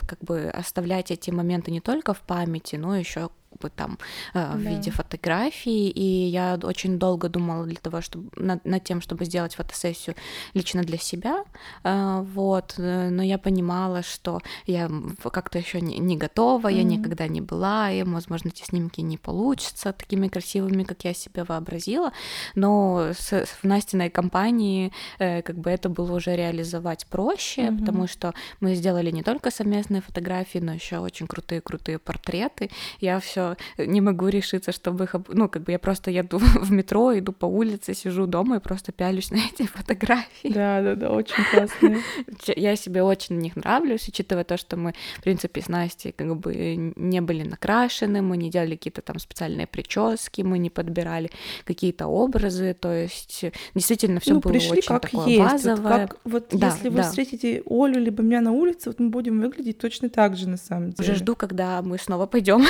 как 0.06 0.20
бы 0.20 0.48
оставлять 0.48 1.10
эти 1.10 1.30
моменты 1.30 1.70
не 1.70 1.80
только 1.80 2.14
в 2.14 2.20
памяти, 2.20 2.76
но 2.76 2.96
еще 2.96 3.30
бы 3.60 3.70
там 3.70 3.98
э, 4.34 4.54
в 4.54 4.62
да. 4.62 4.70
виде 4.70 4.90
фотографий, 4.90 5.88
и 5.88 6.28
я 6.28 6.58
очень 6.62 6.98
долго 6.98 7.28
думала 7.28 7.64
для 7.66 7.76
того, 7.76 8.00
чтобы 8.00 8.30
над, 8.36 8.64
над 8.64 8.84
тем, 8.84 9.00
чтобы 9.00 9.24
сделать 9.24 9.54
фотосессию 9.54 10.16
лично 10.54 10.82
для 10.82 10.98
себя, 10.98 11.44
э, 11.84 12.24
вот, 12.34 12.74
э, 12.78 13.10
но 13.10 13.22
я 13.22 13.38
понимала, 13.38 14.02
что 14.02 14.40
я 14.66 14.90
как-то 15.32 15.58
еще 15.58 15.80
не, 15.80 15.98
не 15.98 16.16
готова, 16.16 16.68
mm-hmm. 16.68 16.76
я 16.76 16.82
никогда 16.82 17.28
не 17.28 17.40
была, 17.40 17.90
и, 17.90 18.02
возможно, 18.02 18.48
эти 18.48 18.62
снимки 18.62 19.00
не 19.00 19.16
получатся 19.16 19.92
такими 19.92 20.28
красивыми, 20.28 20.84
как 20.84 21.04
я 21.04 21.14
себе 21.14 21.44
вообразила, 21.44 22.12
но 22.54 23.12
с, 23.18 23.46
в 23.46 23.64
Настиной 23.64 24.10
компании 24.10 24.92
э, 25.18 25.42
как 25.42 25.56
бы 25.56 25.70
это 25.70 25.88
было 25.88 26.16
уже 26.16 26.36
реализовать 26.36 27.06
проще, 27.06 27.62
mm-hmm. 27.62 27.78
потому 27.78 28.06
что 28.06 28.34
мы 28.60 28.74
сделали 28.74 29.10
не 29.10 29.22
только 29.22 29.50
совместные 29.50 30.00
фотографии, 30.02 30.58
но 30.58 30.74
еще 30.74 30.98
очень 30.98 31.26
крутые-крутые 31.26 31.98
портреты, 31.98 32.70
я 33.00 33.20
все 33.20 33.47
не 33.78 34.00
могу 34.00 34.28
решиться, 34.28 34.72
чтобы 34.72 35.04
их... 35.04 35.14
Ну, 35.28 35.48
как 35.48 35.62
бы 35.62 35.72
я 35.72 35.78
просто 35.78 36.10
еду 36.10 36.38
в 36.60 36.70
метро, 36.72 37.16
иду 37.18 37.32
по 37.32 37.46
улице, 37.46 37.94
сижу 37.94 38.26
дома 38.26 38.56
и 38.56 38.60
просто 38.60 38.92
пялюсь 38.92 39.30
на 39.32 39.38
эти 39.38 39.66
фотографии. 39.66 40.48
Да, 40.48 40.82
да, 40.82 40.94
да, 40.94 41.10
очень 41.10 41.44
классные. 41.50 42.00
Я 42.56 42.76
себе 42.76 43.02
очень 43.02 43.36
на 43.36 43.40
них 43.40 43.56
нравлюсь, 43.56 44.08
учитывая 44.08 44.44
то, 44.44 44.56
что 44.56 44.76
мы, 44.76 44.94
в 45.18 45.22
принципе, 45.22 45.60
с 45.60 45.68
Настей 45.68 46.12
как 46.12 46.36
бы 46.36 46.92
не 46.96 47.20
были 47.20 47.42
накрашены, 47.42 48.22
мы 48.22 48.36
не 48.36 48.50
делали 48.50 48.76
какие-то 48.76 49.02
там 49.02 49.18
специальные 49.18 49.66
прически, 49.66 50.42
мы 50.42 50.58
не 50.58 50.70
подбирали 50.70 51.30
какие-то 51.64 52.06
образы, 52.06 52.74
то 52.74 52.92
есть 52.92 53.44
действительно 53.74 54.20
все 54.20 54.34
ну, 54.34 54.40
было 54.40 54.52
пришли 54.52 54.78
очень 54.78 54.88
как 54.88 55.02
такое 55.02 55.26
есть. 55.28 55.40
базовое. 55.40 55.76
Вот, 55.82 56.10
как, 56.10 56.20
вот 56.24 56.46
да, 56.52 56.66
если 56.68 56.88
вы 56.88 56.96
да. 56.96 57.02
встретите 57.02 57.62
Олю 57.66 58.00
либо 58.00 58.22
меня 58.22 58.40
на 58.40 58.52
улице, 58.52 58.90
вот 58.90 59.00
мы 59.00 59.10
будем 59.10 59.40
выглядеть 59.40 59.78
точно 59.78 60.08
так 60.08 60.36
же 60.36 60.48
на 60.48 60.56
самом 60.56 60.90
деле. 60.90 61.10
Уже 61.10 61.18
жду, 61.18 61.36
когда 61.36 61.82
мы 61.82 61.98
снова 61.98 62.26
пойдем 62.26 62.64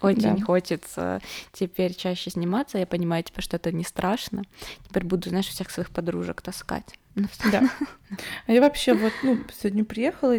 Очень 0.00 0.36
да. 0.38 0.44
хочется 0.44 1.20
теперь 1.52 1.94
чаще 1.94 2.30
сниматься. 2.30 2.78
Я 2.78 2.86
понимаю 2.86 3.22
теперь, 3.22 3.44
что 3.44 3.56
это 3.56 3.72
не 3.72 3.84
страшно. 3.84 4.44
Теперь 4.88 5.04
буду, 5.04 5.28
знаешь, 5.28 5.48
всех 5.48 5.70
своих 5.70 5.90
подружек 5.90 6.42
таскать. 6.42 6.98
Да. 7.50 7.68
А 8.46 8.52
я 8.52 8.60
вообще 8.60 8.94
вот, 8.94 9.12
ну, 9.22 9.38
сегодня 9.52 9.84
приехала, 9.84 10.38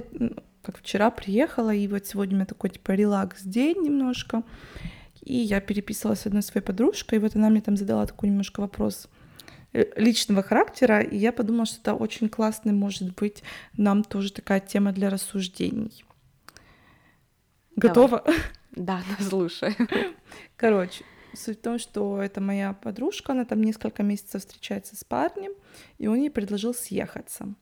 как 0.64 0.80
вчера 0.80 1.12
приехала, 1.12 1.74
и 1.74 1.88
вот 1.88 2.06
сегодня 2.06 2.34
у 2.34 2.38
меня 2.38 2.46
такой, 2.46 2.70
типа, 2.70 2.92
релакс-день 2.92 3.84
немножко. 3.84 4.44
И 5.22 5.36
я 5.36 5.62
переписывалась 5.62 6.22
с 6.22 6.26
одной 6.26 6.44
своей 6.44 6.66
подружкой, 6.66 7.18
и 7.18 7.22
вот 7.22 7.36
она 7.36 7.50
мне 7.50 7.62
там 7.62 7.78
задала 7.78 8.06
такой 8.06 8.30
немножко 8.30 8.62
вопрос 8.62 9.08
э, 9.72 9.86
личного 9.96 10.44
характера, 10.44 11.02
и 11.02 11.18
я 11.18 11.32
подумала, 11.32 11.66
что 11.66 11.80
это 11.80 11.94
очень 11.94 12.28
классно, 12.28 12.74
может 12.74 13.16
быть, 13.16 13.44
нам 13.78 14.04
тоже 14.04 14.34
такая 14.34 14.60
тема 14.60 14.92
для 14.92 15.10
рассуждений. 15.10 16.04
Готова? 17.76 18.24
Да, 18.72 19.02
слушаю. 19.20 19.74
Короче, 20.56 21.04
суть 21.34 21.60
в 21.60 21.62
том, 21.62 21.80
что 21.80 22.22
это 22.22 22.42
моя 22.42 22.74
подружка, 22.74 23.34
она 23.34 23.46
там 23.46 23.62
несколько 23.62 24.04
месяцев 24.04 24.42
встречается 24.42 24.96
с 24.96 25.04
парнем, 25.04 25.52
и 25.98 26.08
он 26.08 26.18
ей 26.18 26.30
предложил 26.30 26.74
съехаться 26.74 27.56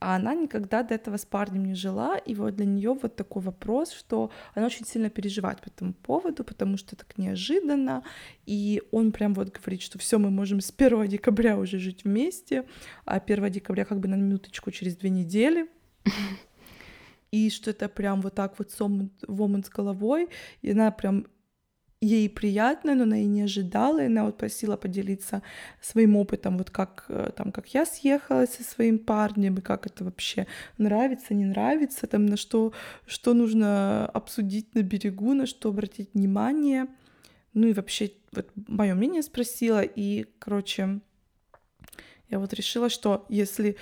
а 0.00 0.16
она 0.16 0.34
никогда 0.34 0.82
до 0.82 0.94
этого 0.94 1.18
с 1.18 1.26
парнем 1.26 1.66
не 1.66 1.74
жила, 1.74 2.16
и 2.16 2.34
вот 2.34 2.56
для 2.56 2.64
нее 2.64 2.94
вот 3.00 3.16
такой 3.16 3.42
вопрос, 3.42 3.92
что 3.92 4.30
она 4.54 4.66
очень 4.66 4.86
сильно 4.86 5.10
переживает 5.10 5.60
по 5.60 5.68
этому 5.68 5.92
поводу, 5.92 6.42
потому 6.42 6.78
что 6.78 6.96
так 6.96 7.18
неожиданно, 7.18 8.02
и 8.46 8.82
он 8.90 9.12
прям 9.12 9.34
вот 9.34 9.50
говорит, 9.50 9.82
что 9.82 9.98
все, 9.98 10.18
мы 10.18 10.30
можем 10.30 10.60
с 10.60 10.72
1 10.76 11.06
декабря 11.06 11.58
уже 11.58 11.78
жить 11.78 12.04
вместе, 12.04 12.64
а 13.04 13.18
1 13.18 13.50
декабря 13.50 13.84
как 13.84 14.00
бы 14.00 14.08
на 14.08 14.14
минуточку 14.14 14.70
через 14.70 14.96
две 14.96 15.10
недели, 15.10 15.68
и 17.30 17.50
что 17.50 17.70
это 17.70 17.88
прям 17.88 18.20
вот 18.20 18.34
так 18.34 18.58
вот 18.58 18.70
в 18.78 19.42
омут 19.42 19.66
с 19.66 19.68
головой, 19.68 20.28
и 20.62 20.72
она 20.72 20.90
прям 20.90 21.26
ей 22.00 22.30
приятно, 22.30 22.94
но 22.94 23.02
она 23.02 23.18
и 23.18 23.26
не 23.26 23.42
ожидала, 23.42 24.02
и 24.02 24.06
она 24.06 24.24
вот 24.24 24.38
просила 24.38 24.76
поделиться 24.76 25.42
своим 25.82 26.16
опытом, 26.16 26.56
вот 26.56 26.70
как 26.70 27.04
э, 27.08 27.30
там, 27.36 27.52
как 27.52 27.68
я 27.74 27.84
съехалась 27.84 28.54
со 28.54 28.62
своим 28.62 28.98
парнем, 28.98 29.56
и 29.56 29.60
как 29.60 29.86
это 29.86 30.04
вообще 30.04 30.46
нравится, 30.78 31.34
не 31.34 31.44
нравится, 31.44 32.06
там, 32.06 32.24
на 32.24 32.38
что, 32.38 32.72
что 33.06 33.34
нужно 33.34 34.06
обсудить 34.06 34.74
на 34.74 34.82
берегу, 34.82 35.34
на 35.34 35.44
что 35.44 35.68
обратить 35.68 36.14
внимание, 36.14 36.86
ну 37.52 37.66
и 37.66 37.74
вообще 37.74 38.12
вот 38.32 38.48
мое 38.68 38.94
мнение 38.94 39.22
спросила, 39.22 39.82
и, 39.82 40.24
короче, 40.38 41.00
я 42.30 42.38
вот 42.38 42.54
решила, 42.54 42.88
что 42.88 43.26
если 43.28 43.76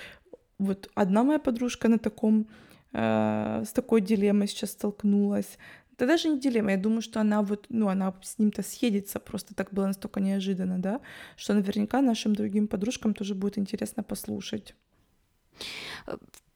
вот 0.57 0.89
одна 0.93 1.23
моя 1.23 1.39
подружка 1.39 1.87
на 1.87 1.99
таком 1.99 2.47
э, 2.93 3.63
с 3.65 3.71
такой 3.71 4.01
дилеммой 4.01 4.47
сейчас 4.47 4.71
столкнулась, 4.71 5.57
это 5.99 6.07
даже 6.07 6.29
не 6.29 6.39
дилемма. 6.39 6.71
Я 6.71 6.77
думаю, 6.77 7.01
что 7.01 7.19
она 7.19 7.41
вот, 7.41 7.65
ну, 7.67 7.89
она 7.89 8.13
с 8.21 8.39
ним-то 8.39 8.63
съедется. 8.63 9.19
Просто 9.19 9.53
так 9.53 9.73
было 9.73 9.87
настолько 9.87 10.21
неожиданно, 10.21 10.79
да, 10.79 11.01
что 11.35 11.53
наверняка 11.53 12.01
нашим 12.01 12.33
другим 12.35 12.69
подружкам 12.69 13.13
тоже 13.13 13.35
будет 13.35 13.57
интересно 13.57 14.01
послушать. 14.01 14.75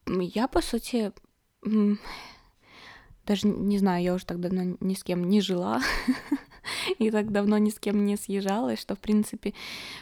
Я, 0.08 0.48
по 0.48 0.62
сути, 0.62 1.12
даже 3.26 3.48
не 3.48 3.78
знаю, 3.80 4.02
я 4.02 4.14
уже 4.14 4.26
так 4.26 4.40
давно 4.40 4.78
ни 4.80 4.94
с 4.94 5.04
кем 5.04 5.28
не 5.28 5.42
жила. 5.42 5.82
и 7.00 7.12
так 7.12 7.32
давно 7.32 7.58
ни 7.58 7.70
с 7.70 7.80
кем 7.80 8.06
не 8.06 8.18
съезжалась, 8.18 8.80
что, 8.80 8.96
в 8.96 9.00
принципе, 9.00 9.54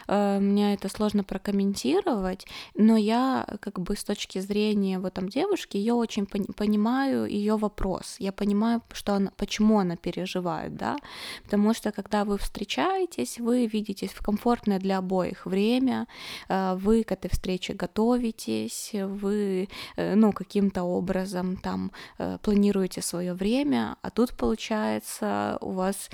э, 0.08 0.38
мне 0.40 0.74
это 0.74 0.88
сложно 0.88 1.24
прокомментировать, 1.24 2.46
но 2.74 2.96
я 2.96 3.46
как 3.60 3.80
бы 3.80 3.96
с 3.96 4.04
точки 4.04 4.40
зрения 4.40 4.98
вот 4.98 5.14
там 5.14 5.28
девушки, 5.28 5.76
ее 5.76 5.94
очень 5.94 6.26
понимаю, 6.26 7.26
ее 7.26 7.56
вопрос, 7.56 8.16
я 8.18 8.32
понимаю, 8.32 8.82
что 8.92 9.14
она, 9.14 9.32
почему 9.36 9.78
она 9.78 9.96
переживает, 9.96 10.76
да, 10.76 10.96
потому 11.44 11.74
что 11.74 11.92
когда 11.92 12.24
вы 12.24 12.38
встречаетесь, 12.38 13.38
вы 13.38 13.66
видитесь 13.66 14.10
в 14.10 14.22
комфортное 14.22 14.78
для 14.78 14.98
обоих 14.98 15.46
время, 15.46 16.06
э, 16.48 16.74
вы 16.76 17.04
к 17.04 17.12
этой 17.12 17.28
встрече 17.30 17.74
готовитесь, 17.74 18.90
вы, 18.94 19.68
э, 19.96 20.14
ну, 20.14 20.32
каким-то 20.32 20.82
образом 20.82 21.56
там 21.56 21.90
планируете 22.42 23.02
свое 23.02 23.34
время, 23.34 23.96
а 24.02 24.10
тут 24.10 24.36
получается 24.36 25.58
у 25.60 25.70
вас 25.70 26.10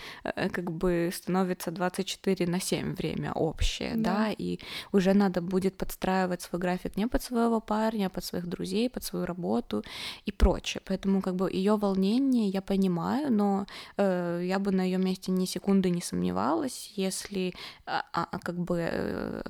как 0.59 0.73
бы 0.73 1.11
становится 1.13 1.71
24 1.71 2.47
на 2.47 2.61
7 2.61 2.97
время 2.97 3.33
общее, 3.33 3.95
да. 3.95 4.15
да, 4.15 4.35
и 4.37 4.59
уже 4.93 5.15
надо 5.15 5.41
будет 5.41 5.77
подстраивать 5.77 6.43
свой 6.43 6.61
график 6.61 6.97
не 6.97 7.07
под 7.07 7.23
своего 7.23 7.61
парня, 7.61 8.07
а 8.07 8.11
под 8.11 8.25
своих 8.25 8.47
друзей, 8.47 8.91
под 8.91 9.05
свою 9.05 9.25
работу 9.25 9.85
и 10.27 10.33
прочее. 10.33 10.83
Поэтому 10.85 11.23
как 11.23 11.37
бы 11.37 11.49
ее 11.53 11.77
волнение 11.77 12.49
я 12.49 12.61
понимаю, 12.61 13.33
но 13.33 13.67
э, 13.97 14.43
я 14.45 14.59
бы 14.59 14.73
на 14.73 14.83
ее 14.83 14.99
месте 14.99 15.31
ни 15.31 15.47
секунды 15.47 15.91
не 15.91 16.03
сомневалась, 16.03 16.93
если 16.97 17.55
а, 17.87 18.03
а, 18.13 18.39
как 18.39 18.59
бы 18.59 18.89
э, 18.91 19.43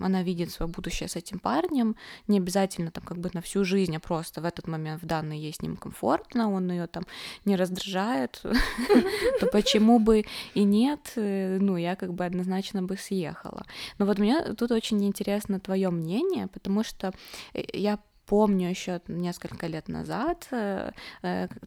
она 0.00 0.22
видит 0.22 0.50
свое 0.50 0.72
будущее 0.72 1.08
с 1.08 1.16
этим 1.16 1.38
парнем, 1.38 1.94
не 2.26 2.38
обязательно 2.38 2.90
там 2.90 3.04
как 3.04 3.18
бы 3.18 3.30
на 3.34 3.40
всю 3.40 3.64
жизнь, 3.64 3.94
а 3.96 4.00
просто 4.00 4.40
в 4.40 4.44
этот 4.46 4.66
момент 4.66 5.02
в 5.02 5.06
данный 5.06 5.38
ей 5.38 5.52
с 5.52 5.60
ним 5.60 5.76
комфортно, 5.76 6.50
он 6.50 6.70
ее 6.70 6.86
там 6.86 7.04
не 7.44 7.56
раздражает, 7.56 8.42
то 9.40 9.46
почему 9.52 9.98
бы 9.98 10.24
и 10.54 10.64
нет, 10.64 11.12
э, 11.16 11.58
ну, 11.60 11.76
я 11.76 11.96
как 11.96 12.14
бы 12.14 12.24
однозначно 12.24 12.82
бы 12.82 12.96
съехала. 12.96 13.64
Но 13.98 14.06
вот 14.06 14.18
мне 14.18 14.54
тут 14.54 14.70
очень 14.70 15.04
интересно 15.04 15.60
твое 15.60 15.90
мнение, 15.90 16.46
потому 16.46 16.84
что 16.84 17.12
э, 17.52 17.62
я 17.72 17.98
помню 18.26 18.70
еще 18.70 19.00
несколько 19.08 19.66
лет 19.66 19.88
назад, 19.88 20.48
э, 20.50 20.92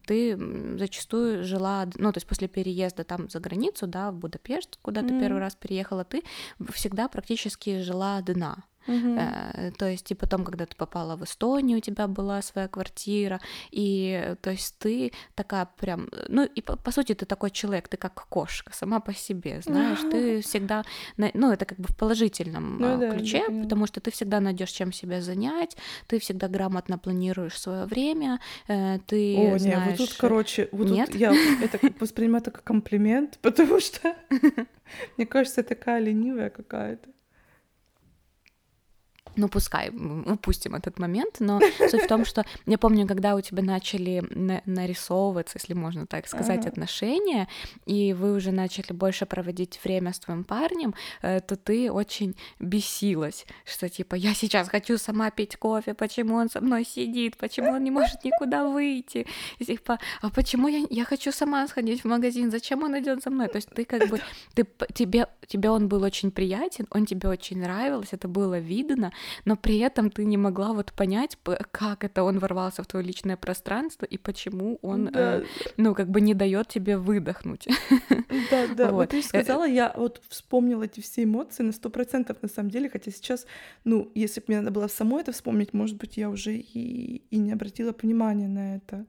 ты 0.06 0.38
зачастую 0.78 1.44
жила, 1.44 1.86
ну, 1.96 2.12
то 2.12 2.18
есть 2.18 2.26
после 2.26 2.48
переезда 2.48 3.04
там 3.04 3.28
за 3.28 3.40
границу, 3.40 3.86
да, 3.86 4.10
в 4.10 4.16
Будапешт, 4.16 4.78
куда 4.82 5.02
ты 5.02 5.14
mm. 5.14 5.20
первый 5.20 5.40
раз 5.40 5.54
переехала, 5.54 6.04
ты 6.04 6.22
всегда 6.72 7.08
практически 7.08 7.80
жила 7.80 8.16
одна. 8.16 8.64
Uh-huh. 8.88 9.72
То 9.78 9.86
есть 9.86 10.10
и 10.10 10.14
потом, 10.14 10.44
когда 10.44 10.66
ты 10.66 10.74
попала 10.76 11.16
в 11.16 11.24
Эстонию, 11.24 11.78
у 11.78 11.80
тебя 11.80 12.06
была 12.08 12.42
своя 12.42 12.68
квартира, 12.68 13.40
и 13.70 14.34
то 14.40 14.50
есть 14.50 14.76
ты 14.78 15.12
такая 15.34 15.68
прям, 15.78 16.08
ну 16.28 16.44
и 16.44 16.62
по, 16.62 16.76
по 16.76 16.90
сути 16.90 17.14
ты 17.14 17.26
такой 17.26 17.50
человек, 17.50 17.88
ты 17.88 17.96
как 17.96 18.26
кошка 18.28 18.72
сама 18.74 19.00
по 19.00 19.14
себе, 19.14 19.60
знаешь, 19.62 19.98
ты 20.10 20.40
всегда, 20.40 20.84
ну 21.16 21.52
это 21.52 21.64
как 21.64 21.78
бы 21.78 21.88
в 21.88 21.96
положительном 21.96 22.78
ну, 22.78 22.98
да, 22.98 23.10
ключе, 23.10 23.44
да, 23.48 23.62
потому 23.62 23.86
что 23.86 24.00
ты 24.00 24.10
всегда 24.10 24.40
найдешь 24.40 24.70
чем 24.70 24.92
себя 24.92 25.20
занять, 25.20 25.76
ты 26.06 26.18
всегда 26.18 26.48
грамотно 26.48 26.98
планируешь 26.98 27.58
свое 27.58 27.84
время, 27.84 28.40
э, 28.68 28.98
ты 29.06 29.36
О, 29.36 29.58
знаешь... 29.58 29.62
нет, 29.62 29.98
вот 29.98 30.08
тут, 30.08 30.16
короче, 30.18 30.68
вот 30.72 30.88
нет? 30.88 31.10
Тут 31.10 31.20
я 31.20 31.32
это 31.62 31.78
воспринимаю 32.00 32.42
это 32.42 32.50
как 32.50 32.64
комплимент, 32.64 33.38
потому 33.42 33.80
что 33.80 34.14
мне 35.16 35.26
кажется, 35.26 35.62
такая 35.62 36.00
ленивая 36.00 36.50
какая-то 36.50 37.10
ну 39.38 39.48
пускай, 39.48 39.90
упустим 39.90 40.74
этот 40.74 40.98
момент, 40.98 41.36
но 41.38 41.60
суть 41.90 42.02
в 42.02 42.06
том, 42.06 42.24
что 42.24 42.44
я 42.66 42.76
помню, 42.76 43.06
когда 43.06 43.34
у 43.34 43.40
тебя 43.40 43.62
начали 43.62 44.24
на- 44.30 44.62
нарисовываться, 44.66 45.58
если 45.58 45.74
можно 45.74 46.06
так 46.06 46.26
сказать, 46.26 46.60
ага. 46.60 46.68
отношения, 46.68 47.48
и 47.86 48.12
вы 48.12 48.34
уже 48.34 48.50
начали 48.50 48.92
больше 48.92 49.26
проводить 49.26 49.80
время 49.84 50.12
с 50.12 50.18
твоим 50.18 50.44
парнем, 50.44 50.94
э, 51.22 51.40
то 51.40 51.56
ты 51.56 51.90
очень 51.90 52.36
бесилась, 52.58 53.46
что 53.64 53.88
типа 53.88 54.16
я 54.16 54.34
сейчас 54.34 54.68
хочу 54.68 54.98
сама 54.98 55.30
пить 55.30 55.56
кофе, 55.56 55.94
почему 55.94 56.34
он 56.34 56.50
со 56.50 56.60
мной 56.60 56.84
сидит, 56.84 57.36
почему 57.36 57.70
он 57.70 57.84
не 57.84 57.90
может 57.90 58.24
никуда 58.24 58.64
выйти, 58.64 59.26
и 59.58 59.64
типа, 59.64 59.98
а 60.20 60.30
почему 60.30 60.68
я, 60.68 60.84
я 60.90 61.04
хочу 61.04 61.32
сама 61.32 61.66
сходить 61.68 62.02
в 62.02 62.08
магазин, 62.08 62.50
зачем 62.50 62.82
он 62.82 62.98
идет 62.98 63.22
за 63.22 63.30
мной? 63.30 63.48
То 63.48 63.56
есть 63.56 63.68
ты 63.70 63.84
как 63.84 64.08
бы, 64.08 64.20
ты, 64.54 64.66
тебе, 64.92 65.26
тебе 65.46 65.70
он 65.70 65.88
был 65.88 66.02
очень 66.02 66.30
приятен, 66.30 66.86
он 66.90 67.06
тебе 67.06 67.28
очень 67.28 67.60
нравился, 67.60 68.16
это 68.16 68.28
было 68.28 68.58
видно, 68.58 69.12
но 69.44 69.56
при 69.56 69.78
этом 69.78 70.10
ты 70.10 70.24
не 70.24 70.36
могла 70.36 70.72
вот 70.72 70.92
понять, 70.92 71.38
как 71.70 72.04
это 72.04 72.22
он 72.22 72.38
ворвался 72.38 72.82
в 72.82 72.86
твое 72.86 73.04
личное 73.04 73.36
пространство 73.36 74.04
и 74.04 74.18
почему 74.18 74.78
он, 74.82 75.06
да. 75.06 75.38
э, 75.38 75.44
ну, 75.76 75.94
как 75.94 76.08
бы 76.08 76.20
не 76.20 76.34
дает 76.34 76.68
тебе 76.68 76.96
выдохнуть. 76.96 77.68
Да, 78.50 78.66
да, 78.74 78.84
вот, 78.86 78.94
вот 78.94 79.08
ты 79.10 79.22
сказала, 79.22 79.66
я 79.66 79.92
вот 79.96 80.22
вспомнила 80.28 80.84
эти 80.84 81.00
все 81.00 81.24
эмоции 81.24 81.62
на 81.62 81.72
сто 81.72 81.90
процентов 81.90 82.36
на 82.42 82.48
самом 82.48 82.70
деле, 82.70 82.88
хотя 82.88 83.10
сейчас, 83.10 83.46
ну, 83.84 84.10
если 84.14 84.40
бы 84.40 84.46
мне 84.48 84.60
надо 84.60 84.70
было 84.70 84.86
самой 84.86 85.22
это 85.22 85.32
вспомнить, 85.32 85.72
может 85.72 85.96
быть, 85.96 86.16
я 86.16 86.30
уже 86.30 86.56
и, 86.56 87.22
и 87.30 87.38
не 87.38 87.52
обратила 87.52 87.94
внимания 88.00 88.48
на 88.48 88.76
это. 88.76 89.06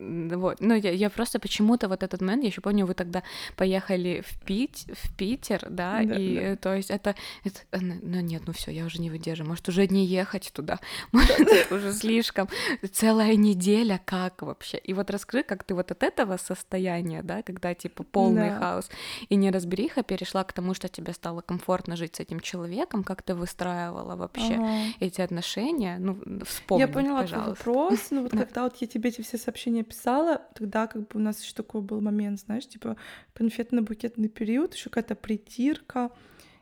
Вот. 0.00 0.60
Ну, 0.60 0.74
я, 0.74 0.90
я 0.90 1.10
просто 1.10 1.38
почему-то 1.38 1.88
вот 1.88 2.02
этот 2.02 2.22
момент, 2.22 2.42
я 2.42 2.48
еще 2.48 2.62
помню, 2.62 2.86
вы 2.86 2.94
тогда 2.94 3.22
поехали 3.56 4.24
в, 4.26 4.40
Пить, 4.44 4.86
в 4.94 5.14
Питер, 5.14 5.66
да, 5.68 6.00
да 6.02 6.16
и 6.18 6.34
да. 6.34 6.40
Э, 6.40 6.56
то 6.56 6.74
есть 6.74 6.90
это, 6.90 7.14
это, 7.44 7.60
э, 7.72 7.78
ну 7.80 8.20
нет, 8.20 8.42
ну 8.46 8.54
все, 8.54 8.70
я 8.70 8.86
уже 8.86 8.98
не 9.00 9.10
выдерживаю, 9.10 9.50
может 9.50 9.68
уже 9.68 9.86
не 9.86 10.06
ехать 10.06 10.50
туда, 10.54 10.78
может 11.12 11.38
это 11.38 11.74
уже 11.74 11.92
слишком, 11.92 12.48
целая 12.92 13.36
неделя, 13.36 14.00
как 14.04 14.40
вообще? 14.40 14.78
И 14.78 14.94
вот 14.94 15.10
раскрой, 15.10 15.42
как 15.42 15.64
ты 15.64 15.74
вот 15.74 15.90
от 15.90 16.02
этого 16.02 16.38
состояния, 16.38 17.22
да, 17.22 17.42
когда 17.42 17.74
типа 17.74 18.02
полный 18.02 18.48
да. 18.48 18.58
хаос 18.58 18.90
и 19.28 19.36
неразбериха 19.36 20.02
перешла 20.02 20.44
к 20.44 20.52
тому, 20.54 20.72
что 20.72 20.88
тебе 20.88 21.12
стало 21.12 21.42
комфортно 21.42 21.96
жить 21.96 22.16
с 22.16 22.20
этим 22.20 22.40
человеком, 22.40 23.04
как 23.04 23.22
ты 23.22 23.34
выстраивала 23.34 24.16
вообще 24.16 24.54
ага. 24.54 24.94
эти 25.00 25.20
отношения, 25.20 25.98
ну 25.98 26.18
вспомни, 26.46 26.80
Я 26.80 26.88
поняла 26.88 27.20
пожалуйста. 27.20 27.62
твой 27.62 27.74
вопрос, 27.74 28.06
ну 28.10 28.22
вот 28.22 28.30
когда 28.40 28.62
вот 28.62 28.76
я 28.80 28.86
тебе 28.86 29.10
эти 29.10 29.20
все 29.20 29.36
сообщения 29.36 29.84
написала, 29.90 30.40
тогда 30.54 30.86
как 30.86 31.02
бы 31.02 31.08
у 31.14 31.18
нас 31.18 31.42
еще 31.42 31.54
такой 31.54 31.80
был 31.80 32.00
момент, 32.00 32.40
знаешь, 32.40 32.68
типа 32.68 32.96
конфетно-букетный 33.34 34.28
период, 34.28 34.74
еще 34.74 34.90
какая-то 34.90 35.14
притирка. 35.14 36.10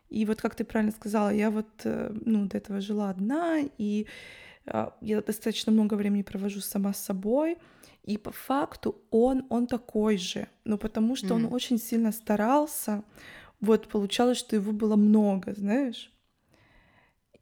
И 0.09 0.25
вот 0.25 0.41
как 0.41 0.55
ты 0.55 0.65
правильно 0.65 0.93
сказала, 0.93 1.31
я 1.35 1.51
вот, 1.51 1.69
э, 1.85 2.11
ну, 2.25 2.47
до 2.47 2.57
этого 2.57 2.81
жила 2.81 3.11
одна, 3.11 3.59
и 3.79 4.07
а, 4.67 4.97
я 5.03 5.21
достаточно 5.21 5.73
много 5.73 5.97
времени 5.97 6.23
провожу 6.23 6.61
сама 6.61 6.93
с 6.93 7.05
собой, 7.05 7.59
и 8.05 8.17
по 8.17 8.31
факту 8.31 8.95
он, 9.11 9.45
он 9.51 9.67
такой 9.67 10.17
же, 10.17 10.47
ну, 10.65 10.79
потому 10.79 11.17
что 11.17 11.27
mm. 11.27 11.33
он 11.35 11.53
очень 11.53 11.79
сильно 11.79 12.13
старался, 12.13 13.03
вот 13.61 13.89
получалось, 13.89 14.39
что 14.39 14.57
его 14.57 14.73
было 14.73 14.97
много, 14.97 15.53
знаешь. 15.55 16.11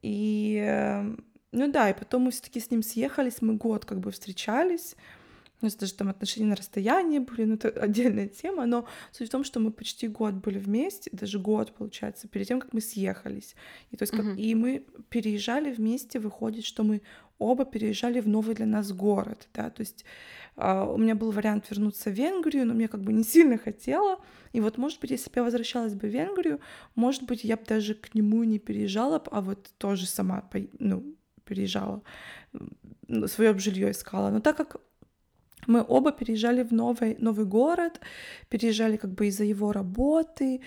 И, 0.03 0.61
э, 0.67 1.17
ну 1.53 1.73
да, 1.73 1.91
и 1.91 1.95
потом 1.95 2.23
мы 2.23 2.31
все 2.31 2.43
таки 2.43 2.59
с 2.59 2.71
ним 2.71 2.83
съехались, 2.83 3.43
мы 3.43 3.55
год 3.55 3.85
как 3.85 4.01
бы 4.01 4.11
встречались, 4.11 4.97
у 5.61 5.65
нас 5.65 5.75
даже 5.75 5.95
там 5.95 6.09
отношения 6.09 6.47
на 6.47 6.57
расстоянии 6.57 7.19
были, 7.19 7.45
ну 7.45 7.55
это 7.55 7.69
отдельная 7.81 8.29
тема, 8.29 8.67
но 8.67 8.87
суть 9.13 9.29
в 9.29 9.31
том, 9.31 9.45
что 9.45 9.61
мы 9.61 9.71
почти 9.71 10.09
год 10.09 10.35
были 10.35 10.59
вместе, 10.59 11.11
даже 11.13 11.39
год, 11.39 11.75
получается, 11.75 12.29
перед 12.29 12.49
тем, 12.49 12.61
как 12.61 12.73
мы 12.73 12.81
съехались. 12.81 13.55
И, 13.91 13.97
то 13.97 14.03
есть, 14.03 14.13
как, 14.13 14.25
uh-huh. 14.25 14.37
и 14.37 14.55
мы 14.55 14.85
переезжали 15.09 15.73
вместе, 15.73 16.19
выходит, 16.19 16.65
что 16.65 16.83
мы 16.83 17.03
оба 17.39 17.65
переезжали 17.65 18.21
в 18.21 18.29
новый 18.29 18.55
для 18.55 18.67
нас 18.67 18.93
город, 18.93 19.49
да, 19.53 19.71
то 19.71 19.81
есть 19.81 20.05
э, 20.57 20.85
у 20.85 20.97
меня 20.97 21.15
был 21.15 21.33
вариант 21.33 21.71
вернуться 21.71 22.11
в 22.11 22.15
Венгрию, 22.15 22.67
но 22.67 22.73
мне 22.73 22.89
как 22.89 23.03
бы 23.03 23.13
не 23.13 23.25
сильно 23.35 23.59
хотела, 23.59 24.19
и 24.53 24.61
вот, 24.61 24.79
может 24.79 25.01
быть, 25.01 25.11
если 25.11 25.29
бы 25.29 25.37
я 25.37 25.45
возвращалась 25.45 25.95
бы 25.95 26.09
в 26.09 26.11
Венгрию, 26.11 26.61
может 26.95 27.25
быть, 27.25 27.45
я 27.45 27.57
бы 27.57 27.65
даже 27.67 27.95
к 27.95 28.15
нему 28.15 28.43
не 28.45 28.59
переезжала, 28.59 29.23
а 29.31 29.41
вот 29.41 29.71
тоже 29.79 30.07
сама, 30.07 30.49
ну, 30.79 31.15
переезжала, 31.45 32.03
свое 33.27 33.57
жилье 33.59 33.91
искала. 33.91 34.31
Но 34.31 34.41
так 34.41 34.57
как 34.57 34.81
мы 35.67 35.85
оба 35.87 36.13
переезжали 36.13 36.63
в 36.63 36.73
новый, 36.73 37.17
новый 37.19 37.47
город, 37.47 38.01
переезжали 38.49 38.97
как 38.97 39.13
бы 39.13 39.27
из-за 39.27 39.45
его 39.45 39.73
работы, 39.73 40.61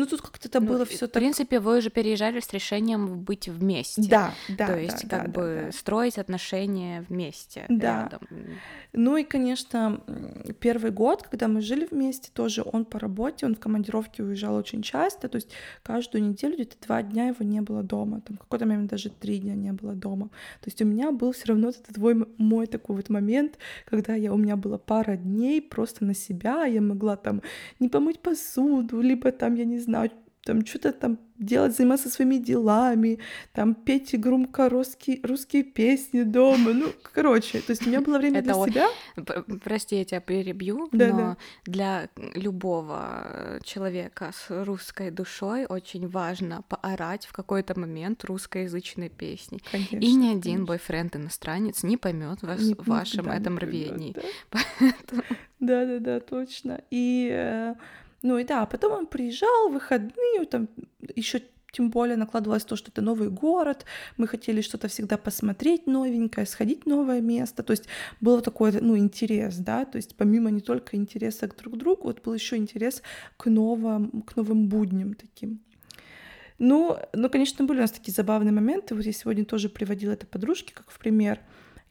ну, 0.00 0.06
тут 0.06 0.22
как-то 0.22 0.48
это 0.48 0.60
ну, 0.60 0.66
было 0.66 0.84
все 0.84 1.00
так. 1.00 1.10
В 1.10 1.12
принципе, 1.12 1.60
вы 1.60 1.78
уже 1.78 1.90
переезжали 1.90 2.40
с 2.40 2.52
решением 2.52 3.20
быть 3.20 3.48
вместе. 3.48 4.02
Да, 4.08 4.32
да. 4.48 4.66
То 4.66 4.78
есть, 4.78 5.06
да, 5.06 5.18
как 5.18 5.32
да, 5.32 5.40
бы 5.40 5.62
да, 5.66 5.72
строить 5.72 6.18
отношения 6.18 7.04
вместе. 7.08 7.66
Да. 7.68 8.02
Рядом. 8.02 8.20
Ну 8.92 9.16
и, 9.16 9.24
конечно, 9.24 10.00
первый 10.58 10.90
год, 10.90 11.22
когда 11.22 11.48
мы 11.48 11.60
жили 11.60 11.86
вместе, 11.90 12.30
тоже 12.32 12.62
он 12.64 12.84
по 12.84 12.98
работе, 12.98 13.46
он 13.46 13.54
в 13.54 13.60
командировке 13.60 14.22
уезжал 14.22 14.56
очень 14.56 14.82
часто. 14.82 15.28
То 15.28 15.36
есть 15.36 15.50
каждую 15.82 16.24
неделю 16.24 16.54
где-то 16.54 16.76
два 16.86 17.02
дня 17.02 17.26
его 17.26 17.44
не 17.44 17.60
было 17.60 17.82
дома. 17.82 18.22
Там 18.22 18.38
какой-то 18.38 18.66
момент 18.66 18.90
даже 18.90 19.10
три 19.10 19.38
дня 19.38 19.54
не 19.54 19.72
было 19.72 19.92
дома. 19.94 20.28
То 20.60 20.68
есть 20.68 20.80
у 20.80 20.86
меня 20.86 21.12
был 21.12 21.32
все 21.32 21.48
равно 21.48 21.68
этот 21.68 21.94
твой 21.94 22.26
мой 22.38 22.66
такой 22.66 22.96
вот 22.96 23.10
момент, 23.10 23.58
когда 23.84 24.14
я 24.14 24.32
у 24.32 24.36
меня 24.38 24.56
была 24.56 24.78
пара 24.78 25.16
дней 25.16 25.60
просто 25.60 26.04
на 26.04 26.14
себя, 26.14 26.64
я 26.64 26.80
могла 26.80 27.16
там 27.16 27.42
не 27.78 27.88
помыть 27.88 28.20
посуду, 28.20 29.00
либо 29.00 29.30
там, 29.32 29.54
я 29.54 29.64
не 29.64 29.78
знаю, 29.78 29.89
там 30.44 30.64
что-то 30.64 30.92
там 30.92 31.18
делать, 31.38 31.76
заниматься 31.76 32.10
своими 32.10 32.36
делами, 32.36 33.18
там 33.52 33.74
петь 33.74 34.18
громко 34.18 34.68
русские, 34.68 35.20
русские 35.22 35.62
песни 35.64 36.22
дома, 36.22 36.72
ну, 36.72 36.86
короче, 37.02 37.60
то 37.60 37.70
есть 37.70 37.86
у 37.86 37.90
меня 37.90 38.00
было 38.00 38.18
время 38.18 38.42
для 38.42 38.54
себя. 38.54 38.88
Прости, 39.62 39.96
я 39.96 40.04
тебя 40.04 40.20
перебью, 40.20 40.88
но 40.92 41.36
для 41.64 42.08
любого 42.34 43.58
человека 43.62 44.32
с 44.34 44.64
русской 44.64 45.10
душой 45.10 45.66
очень 45.66 46.08
важно 46.08 46.62
поорать 46.68 47.26
в 47.26 47.32
какой-то 47.32 47.78
момент 47.78 48.24
русскоязычной 48.24 49.08
песни. 49.08 49.60
И 49.90 50.14
ни 50.14 50.34
один 50.34 50.64
бойфренд 50.64 51.16
иностранец 51.16 51.82
не 51.82 51.96
поймет 51.96 52.42
вас 52.42 52.60
в 52.60 52.86
вашем 52.86 53.30
этом 53.30 53.58
рвении. 53.58 54.14
Да-да-да, 55.58 56.20
точно. 56.30 56.80
И 56.90 57.28
э, 57.30 57.74
ну 58.22 58.38
и 58.38 58.44
да, 58.44 58.66
потом 58.66 58.92
он 58.92 59.06
приезжал 59.06 59.70
выходные, 59.70 60.44
там 60.50 60.68
еще 61.14 61.42
тем 61.72 61.90
более 61.90 62.16
накладывалось 62.16 62.64
то, 62.64 62.76
что 62.76 62.90
это 62.90 63.02
новый 63.02 63.30
город, 63.30 63.84
мы 64.16 64.26
хотели 64.26 64.60
что-то 64.60 64.88
всегда 64.88 65.16
посмотреть 65.16 65.86
новенькое, 65.86 66.46
сходить 66.46 66.84
в 66.84 66.86
новое 66.86 67.20
место, 67.20 67.62
то 67.62 67.72
есть 67.72 67.86
был 68.20 68.40
такой, 68.40 68.72
ну, 68.72 68.96
интерес, 68.96 69.56
да, 69.56 69.84
то 69.84 69.96
есть 69.96 70.16
помимо 70.16 70.50
не 70.50 70.60
только 70.60 70.96
интереса 70.96 71.48
к 71.48 71.56
друг 71.56 71.76
другу, 71.76 72.04
вот 72.04 72.22
был 72.22 72.34
еще 72.34 72.56
интерес 72.56 73.02
к 73.36 73.46
новым, 73.46 74.22
к 74.22 74.36
новым 74.36 74.68
будням 74.68 75.14
таким. 75.14 75.60
Ну, 76.58 76.98
ну, 77.14 77.30
конечно, 77.30 77.64
были 77.64 77.78
у 77.78 77.82
нас 77.82 77.92
такие 77.92 78.12
забавные 78.12 78.52
моменты, 78.52 78.94
вот 78.94 79.04
я 79.04 79.12
сегодня 79.12 79.44
тоже 79.44 79.68
приводила 79.68 80.12
это 80.12 80.26
подружке 80.26 80.74
как 80.74 80.90
в 80.90 80.98
пример, 80.98 81.40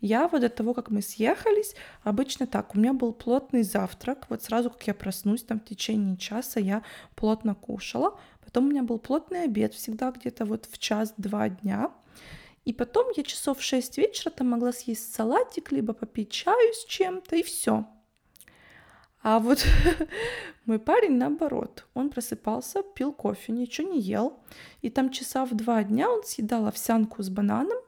я 0.01 0.27
вот 0.27 0.41
до 0.41 0.50
того, 0.50 0.74
как 0.74 0.89
мы 0.89 1.01
съехались, 1.01 1.75
обычно 2.03 2.48
так, 2.48 2.74
у 2.74 2.77
меня 2.77 2.94
был 2.94 3.13
плотный 3.13 3.63
завтрак, 3.63 4.25
вот 4.29 4.44
сразу, 4.44 4.70
как 4.70 4.88
я 4.88 4.94
проснусь, 4.94 5.43
там 5.43 5.60
в 5.60 5.65
течение 5.65 6.17
часа 6.17 6.60
я 6.60 6.84
плотно 7.15 7.56
кушала, 7.56 8.17
потом 8.43 8.65
у 8.65 8.69
меня 8.69 8.84
был 8.84 9.00
плотный 9.00 9.43
обед, 9.43 9.74
всегда 9.74 10.12
где-то 10.12 10.45
вот 10.45 10.67
в 10.71 10.78
час-два 10.78 11.50
дня, 11.50 11.91
и 12.65 12.74
потом 12.74 13.08
я 13.15 13.24
часов 13.24 13.60
в 13.60 13.63
6 13.63 13.97
вечера 13.97 14.32
там 14.32 14.50
могла 14.50 14.71
съесть 14.71 15.13
салатик, 15.13 15.71
либо 15.71 15.93
попить 15.93 16.32
чаю 16.32 16.74
с 16.74 16.86
чем-то, 16.86 17.36
и 17.36 17.43
все. 17.43 17.86
А 19.21 19.39
вот 19.39 19.65
мой 20.65 20.80
парень 20.80 21.17
наоборот, 21.17 21.86
он 21.93 22.10
просыпался, 22.10 22.84
пил 22.84 23.12
кофе, 23.12 23.52
ничего 23.52 23.91
не 23.91 24.00
ел, 24.00 24.39
и 24.82 24.89
там 24.89 25.10
часа 25.10 25.45
в 25.45 25.54
два 25.56 25.84
дня 25.84 26.10
он 26.10 26.24
съедал 26.24 26.67
овсянку 26.67 27.21
с 27.21 27.30
бананом, 27.30 27.80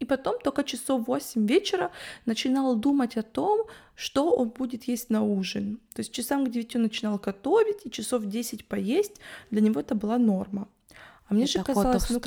и 0.00 0.04
потом 0.04 0.38
только 0.42 0.64
часов 0.64 1.06
8 1.06 1.46
вечера 1.46 1.90
начинал 2.26 2.76
думать 2.76 3.16
о 3.16 3.22
том, 3.22 3.66
что 3.94 4.30
он 4.30 4.50
будет 4.50 4.84
есть 4.84 5.10
на 5.10 5.22
ужин. 5.22 5.80
То 5.94 6.00
есть 6.00 6.12
часам 6.12 6.46
к 6.46 6.50
9 6.50 6.76
он 6.76 6.82
начинал 6.82 7.18
готовить, 7.18 7.86
и 7.86 7.90
часов 7.90 8.24
10 8.24 8.66
поесть. 8.66 9.20
Для 9.50 9.60
него 9.60 9.80
это 9.80 9.94
была 9.94 10.18
норма. 10.18 10.68
А 11.28 11.34
мне 11.34 11.44
это 11.44 11.52
же 11.52 11.64
казалось, 11.64 12.08
ну, 12.10 12.20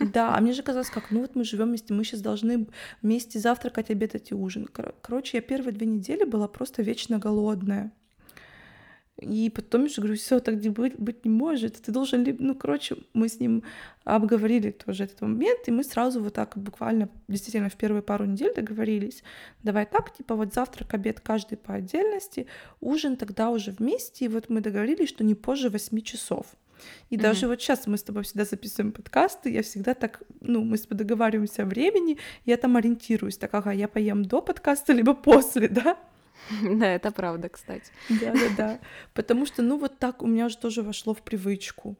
да, 0.00 0.34
а 0.34 0.40
мне 0.40 0.52
же 0.52 0.62
казалось, 0.62 0.88
как, 0.88 1.10
ну 1.10 1.20
вот 1.20 1.34
мы 1.34 1.44
живем 1.44 1.68
вместе, 1.68 1.92
мы 1.92 2.02
сейчас 2.02 2.22
должны 2.22 2.66
вместе 3.02 3.38
завтракать, 3.38 3.90
обедать 3.90 4.30
и 4.30 4.34
ужин. 4.34 4.68
Короче, 5.02 5.36
я 5.36 5.42
первые 5.42 5.74
две 5.74 5.86
недели 5.86 6.24
была 6.24 6.48
просто 6.48 6.82
вечно 6.82 7.18
голодная. 7.18 7.92
И 9.18 9.48
потом 9.48 9.88
же 9.88 10.02
говорю, 10.02 10.16
все, 10.16 10.40
так 10.40 10.56
не 10.56 10.68
быть, 10.68 10.98
быть 10.98 11.24
не 11.24 11.30
может. 11.30 11.80
Ты 11.80 11.90
должен, 11.90 12.36
ну, 12.38 12.54
короче, 12.54 12.96
мы 13.14 13.28
с 13.28 13.40
ним 13.40 13.62
обговорили 14.04 14.72
тоже 14.72 15.04
этот 15.04 15.22
момент, 15.22 15.60
и 15.66 15.70
мы 15.70 15.84
сразу 15.84 16.22
вот 16.22 16.34
так 16.34 16.56
буквально, 16.58 17.08
действительно, 17.26 17.70
в 17.70 17.76
первые 17.76 18.02
пару 18.02 18.26
недель 18.26 18.54
договорились, 18.54 19.22
давай 19.62 19.86
так, 19.86 20.14
типа 20.14 20.34
вот 20.34 20.52
завтрак, 20.52 20.92
обед 20.92 21.20
каждый 21.20 21.56
по 21.56 21.74
отдельности, 21.74 22.46
ужин 22.80 23.16
тогда 23.16 23.50
уже 23.50 23.70
вместе, 23.70 24.26
и 24.26 24.28
вот 24.28 24.50
мы 24.50 24.60
договорились, 24.60 25.08
что 25.08 25.24
не 25.24 25.34
позже 25.34 25.70
8 25.70 26.00
часов. 26.02 26.46
И 27.08 27.16
mm-hmm. 27.16 27.20
даже 27.20 27.48
вот 27.48 27.60
сейчас 27.60 27.86
мы 27.86 27.96
с 27.96 28.02
тобой 28.02 28.22
всегда 28.22 28.44
записываем 28.44 28.92
подкасты, 28.92 29.50
я 29.50 29.62
всегда 29.62 29.94
так, 29.94 30.22
ну, 30.40 30.62
мы 30.62 30.76
с 30.76 30.82
тобой 30.82 30.98
договариваемся 30.98 31.62
о 31.62 31.66
времени, 31.66 32.18
я 32.44 32.58
там 32.58 32.76
ориентируюсь, 32.76 33.38
так, 33.38 33.54
ага, 33.54 33.72
я 33.72 33.88
поем 33.88 34.26
до 34.26 34.42
подкаста, 34.42 34.92
либо 34.92 35.14
после, 35.14 35.68
да? 35.70 35.96
Да, 36.62 36.86
это 36.86 37.10
правда, 37.10 37.48
кстати. 37.48 37.90
Да, 38.08 38.32
да, 38.32 38.48
да. 38.56 38.80
Потому 39.14 39.46
что, 39.46 39.62
ну, 39.62 39.78
вот 39.78 39.98
так 39.98 40.22
у 40.22 40.26
меня 40.26 40.46
уже 40.46 40.58
тоже 40.58 40.82
вошло 40.82 41.14
в 41.14 41.22
привычку. 41.22 41.96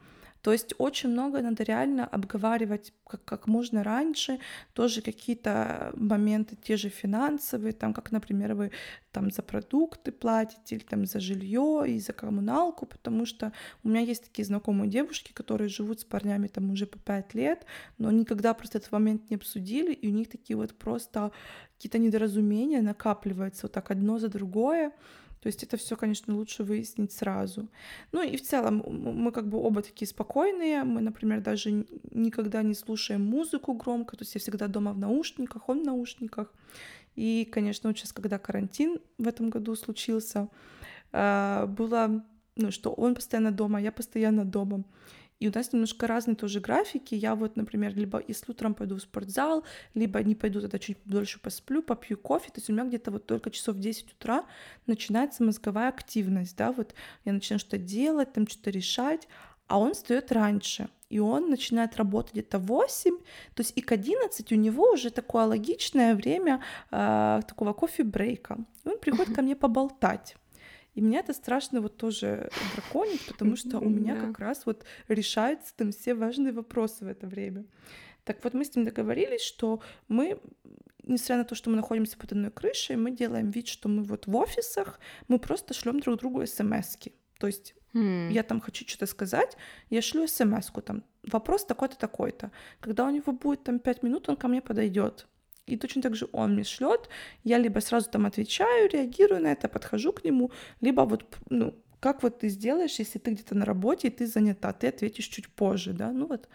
То 0.47 0.53
есть 0.53 0.75
очень 0.79 1.09
много 1.11 1.43
надо 1.43 1.65
реально 1.65 2.07
обговаривать 2.07 2.93
как, 3.09 3.25
как 3.25 3.47
можно 3.49 3.83
раньше, 3.83 4.39
тоже 4.75 5.03
какие-то 5.03 5.93
моменты 5.97 6.55
те 6.55 6.77
же 6.77 6.89
финансовые, 6.89 7.73
там, 7.73 7.93
как, 7.93 8.13
например, 8.13 8.55
вы 8.55 8.71
там 9.11 9.33
за 9.33 9.43
продукты 9.43 10.13
платите 10.13 10.77
или 10.77 10.85
там 10.85 11.05
за 11.05 11.19
жилье 11.19 11.85
и 11.89 11.99
за 11.99 12.13
коммуналку, 12.13 12.87
потому 12.87 13.27
что 13.27 13.53
у 13.83 13.89
меня 13.89 14.03
есть 14.03 14.23
такие 14.23 14.45
знакомые 14.45 14.89
девушки, 14.89 15.33
которые 15.33 15.69
живут 15.69 16.01
с 16.01 16.05
парнями 16.05 16.47
там 16.47 16.71
уже 16.71 16.87
по 16.87 16.99
пять 16.99 17.35
лет, 17.35 17.67
но 17.99 18.13
никогда 18.13 18.55
просто 18.55 18.79
этот 18.79 18.93
момент 18.93 19.29
не 19.31 19.37
обсудили, 19.37 19.93
и 19.93 20.09
у 20.09 20.13
них 20.13 20.29
такие 20.29 20.57
вот 20.57 20.75
просто 20.75 21.33
какие-то 21.77 21.99
недоразумения 21.99 22.83
накапливаются 22.83 23.63
вот 23.65 23.73
так 23.73 23.91
одно 23.91 24.19
за 24.19 24.29
другое, 24.29 24.93
то 25.47 25.49
есть 25.49 25.63
это 25.63 25.77
все, 25.77 25.97
конечно, 25.97 26.35
лучше 26.35 26.65
выяснить 26.65 27.13
сразу. 27.13 27.69
Ну 28.11 28.21
и 28.21 28.37
в 28.37 28.43
целом 28.43 28.83
мы 28.89 29.31
как 29.31 29.49
бы 29.49 29.59
оба 29.59 29.81
такие 29.81 30.09
спокойные. 30.09 30.83
Мы, 30.83 31.01
например, 31.01 31.41
даже 31.41 31.87
никогда 32.11 32.63
не 32.63 32.75
слушаем 32.75 33.25
музыку 33.25 33.75
громко. 33.75 34.17
То 34.17 34.25
есть 34.25 34.35
я 34.35 34.41
всегда 34.41 34.67
дома 34.67 34.93
в 34.93 34.99
наушниках, 34.99 35.69
он 35.69 35.83
в 35.83 35.87
наушниках. 35.87 36.53
И, 37.15 37.49
конечно, 37.53 37.95
сейчас, 37.95 38.13
когда 38.13 38.39
карантин 38.39 38.99
в 39.19 39.29
этом 39.29 39.51
году 39.51 39.77
случился, 39.77 40.49
а, 41.13 41.67
было, 41.67 42.25
ну, 42.57 42.73
что 42.73 42.93
он 42.93 43.15
постоянно 43.15 43.53
дома, 43.53 43.81
я 43.81 43.93
постоянно 43.93 44.45
дома. 44.45 44.83
И 45.39 45.49
у 45.49 45.53
нас 45.55 45.73
немножко 45.73 46.07
разные 46.07 46.37
тоже 46.37 46.61
графики. 46.61 47.15
Я 47.15 47.35
вот, 47.35 47.57
например, 47.57 47.95
либо 47.95 48.23
если 48.27 48.51
утром 48.53 48.75
пойду 48.75 48.97
в 48.97 49.01
спортзал, 49.01 49.65
либо 49.95 50.23
не 50.23 50.35
пойду, 50.35 50.61
тогда 50.61 50.79
чуть 50.79 50.99
дольше 51.05 51.39
посплю, 51.41 51.83
попью 51.83 52.17
кофе. 52.17 52.47
То 52.47 52.59
есть 52.59 52.71
у 52.71 52.73
меня 52.73 52.85
где-то 52.85 53.11
вот 53.11 53.27
только 53.27 53.51
часов 53.51 53.77
в 53.77 53.81
10 53.81 54.13
утра 54.13 54.45
начинается 54.87 55.45
мозговая 55.45 55.89
активность, 55.89 56.57
да, 56.57 56.73
вот 56.73 56.95
я 57.25 57.33
начинаю 57.33 57.61
что-то 57.61 57.79
делать, 57.79 58.33
там 58.33 58.47
что-то 58.47 58.71
решать, 58.71 59.29
а 59.67 59.79
он 59.79 59.93
встает 59.93 60.33
раньше. 60.33 60.89
и 61.09 61.21
он 61.21 61.51
начинает 61.51 61.97
работать 61.97 62.33
где-то 62.33 62.59
8, 62.59 63.19
то 63.55 63.63
есть 63.63 63.73
и 63.77 63.81
к 63.81 63.93
11 63.93 64.53
у 64.53 64.57
него 64.57 64.93
уже 64.93 65.11
такое 65.11 65.45
логичное 65.45 66.15
время 66.17 66.61
э, 66.91 67.43
такого 67.47 67.73
кофе-брейка. 67.73 68.59
И 68.85 68.89
он 68.89 68.99
приходит 68.99 69.35
ко 69.35 69.43
мне 69.43 69.55
поболтать. 69.55 70.37
И 70.97 71.03
меня 71.03 71.21
это 71.21 71.35
страшно 71.35 71.83
вот 71.83 71.99
тоже 71.99 72.51
драконит, 72.75 73.21
потому 73.27 73.55
что 73.55 73.79
у 73.79 73.89
меня 73.89 74.17
как 74.17 74.39
раз 74.39 74.65
вот 74.65 74.85
решаются 75.09 75.77
там 75.77 75.93
все 75.93 76.15
важные 76.15 76.55
вопросы 76.55 77.05
в 77.05 77.09
это 77.09 77.27
время. 77.27 77.67
Так 78.25 78.43
вот, 78.43 78.55
мы 78.55 78.65
с 78.65 78.75
ним 78.75 78.87
договорились, 78.87 79.43
что 79.43 79.81
мы, 80.09 80.41
несмотря 81.03 81.37
на 81.37 81.45
то, 81.45 81.55
что 81.55 81.69
мы 81.69 81.77
находимся 81.77 82.17
под 82.17 82.33
одной 82.33 82.51
крышей, 82.51 82.97
мы 82.97 83.11
делаем 83.11 83.51
вид, 83.51 83.69
что 83.69 83.91
мы 83.91 84.05
вот 84.05 84.27
в 84.27 84.35
офисах, 84.35 84.99
мы 85.29 85.39
просто 85.39 85.75
шлем 85.75 86.01
друг 86.01 86.19
другу 86.19 86.47
смс 86.47 86.97
-ки. 86.97 87.13
То 87.39 87.47
есть 87.47 87.75
mm. 87.93 88.33
я 88.33 88.43
там 88.43 88.61
хочу 88.61 88.89
что-то 88.89 89.07
сказать, 89.07 89.57
я 89.91 90.01
шлю 90.01 90.27
смс 90.27 90.73
там, 90.85 91.03
вопрос 91.31 91.67
такой-то, 91.67 91.99
такой-то. 91.99 92.51
Когда 92.81 93.05
у 93.05 93.11
него 93.11 93.33
будет 93.33 93.65
там 93.65 93.79
пять 93.79 94.03
минут, 94.03 94.29
он 94.31 94.37
ко 94.37 94.49
мне 94.49 94.63
подойдет. 94.63 95.27
И 95.67 95.77
точно 95.77 96.03
так 96.03 96.15
же 96.15 96.29
он 96.33 96.55
мне 96.55 96.65
шлет, 96.65 97.09
я 97.45 97.59
либо 97.59 97.81
сразу 97.81 98.09
там 98.11 98.27
отвечаю, 98.27 98.89
реагирую 98.89 99.43
на 99.43 99.49
это, 99.49 99.69
подхожу 99.69 100.13
к 100.13 100.25
нему, 100.25 100.51
либо 100.81 101.03
вот, 101.03 101.25
ну, 101.51 101.75
как 102.01 102.23
вот 102.23 102.39
ты 102.39 102.49
сделаешь, 102.49 102.99
если 102.99 103.19
ты 103.19 103.33
где-то 103.33 103.57
на 103.57 103.65
работе 103.65 104.09
и 104.09 104.11
ты 104.11 104.27
занята, 104.27 104.73
ты 104.73 104.89
ответишь 104.89 105.27
чуть 105.27 105.49
позже, 105.49 105.93
да, 105.93 106.13
ну 106.13 106.27
вот 106.27 106.49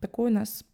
такой 0.00 0.30
у 0.30 0.34
нас 0.34 0.64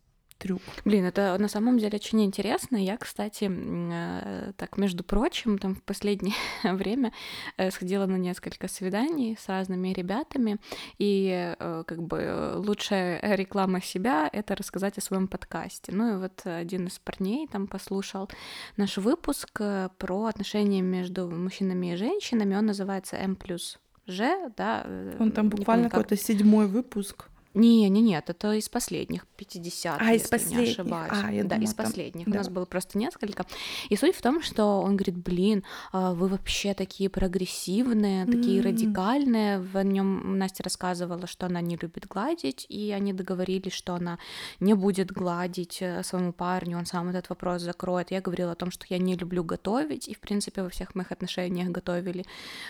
трюк. 0.42 0.60
Блин, 0.84 1.04
это 1.04 1.36
на 1.38 1.48
самом 1.48 1.78
деле 1.78 1.96
очень 1.96 2.24
интересно. 2.24 2.76
Я, 2.76 2.96
кстати, 2.96 3.48
э, 3.50 4.52
так, 4.56 4.76
между 4.76 5.04
прочим, 5.04 5.58
там 5.58 5.74
в 5.76 5.82
последнее 5.82 6.34
время 6.64 7.12
э, 7.56 7.70
сходила 7.70 8.06
на 8.06 8.16
несколько 8.16 8.68
свиданий 8.68 9.36
с 9.40 9.48
разными 9.48 9.92
ребятами, 9.92 10.58
и 10.98 11.54
э, 11.58 11.84
как 11.86 12.02
бы 12.02 12.54
лучшая 12.56 13.36
реклама 13.36 13.80
себя— 13.80 14.28
это 14.32 14.56
рассказать 14.56 14.98
о 14.98 15.00
своем 15.00 15.28
подкасте. 15.28 15.92
Ну 15.92 16.14
и 16.14 16.18
вот 16.18 16.42
один 16.44 16.88
из 16.88 16.98
парней 16.98 17.46
там 17.46 17.66
послушал 17.68 18.28
наш 18.76 18.98
выпуск 18.98 19.60
про 19.98 20.24
отношения 20.24 20.82
между 20.82 21.30
мужчинами 21.30 21.92
и 21.92 21.96
женщинами, 21.96 22.56
он 22.56 22.66
называется 22.66 23.16
М 23.16 23.36
плюс 23.36 23.78
Ж, 24.06 24.50
да. 24.56 24.84
Он 25.20 25.30
там 25.30 25.48
буквально 25.48 25.88
какой-то 25.88 26.16
седьмой 26.16 26.66
выпуск. 26.66 27.28
Не, 27.54 27.88
не, 27.88 28.00
нет, 28.00 28.30
это 28.30 28.52
из 28.54 28.68
последних 28.68 29.26
50, 29.36 30.00
а, 30.00 30.12
если 30.12 30.24
из 30.24 30.30
последних. 30.30 30.66
не 30.66 30.72
ошибаюсь. 30.72 31.12
А, 31.12 31.32
я 31.32 31.42
да, 31.42 31.56
думала, 31.56 31.64
из 31.64 31.74
последних. 31.74 32.24
Там... 32.24 32.34
У 32.34 32.36
нас 32.36 32.48
было 32.48 32.64
просто 32.64 32.98
несколько. 32.98 33.44
И 33.88 33.96
суть 33.96 34.16
в 34.16 34.22
том, 34.22 34.42
что 34.42 34.80
он 34.80 34.96
говорит, 34.96 35.16
блин, 35.16 35.64
а 35.92 36.14
вы 36.14 36.28
вообще 36.28 36.74
такие 36.74 37.10
прогрессивные, 37.10 38.26
такие 38.26 38.60
mm-hmm. 38.60 38.64
радикальные. 38.64 39.58
В 39.58 39.82
нем 39.82 40.38
Настя 40.38 40.62
рассказывала, 40.62 41.26
что 41.26 41.46
она 41.46 41.60
не 41.60 41.76
любит 41.76 42.06
гладить, 42.06 42.66
и 42.68 42.90
они 42.92 43.12
договорились, 43.12 43.72
что 43.72 43.94
она 43.94 44.18
не 44.60 44.74
будет 44.74 45.12
гладить 45.12 45.78
э, 45.80 46.02
своему 46.02 46.32
парню, 46.32 46.78
он 46.78 46.86
сам 46.86 47.08
этот 47.08 47.28
вопрос 47.28 47.62
закроет. 47.62 48.10
Я 48.10 48.20
говорила 48.20 48.52
о 48.52 48.54
том, 48.56 48.70
что 48.70 48.86
я 48.88 48.98
не 48.98 49.16
люблю 49.16 49.44
готовить, 49.44 50.08
и 50.08 50.14
в 50.14 50.20
принципе 50.20 50.62
во 50.62 50.68
всех 50.68 50.94
моих 50.94 51.12
отношениях 51.12 51.68
готовили 51.68 52.24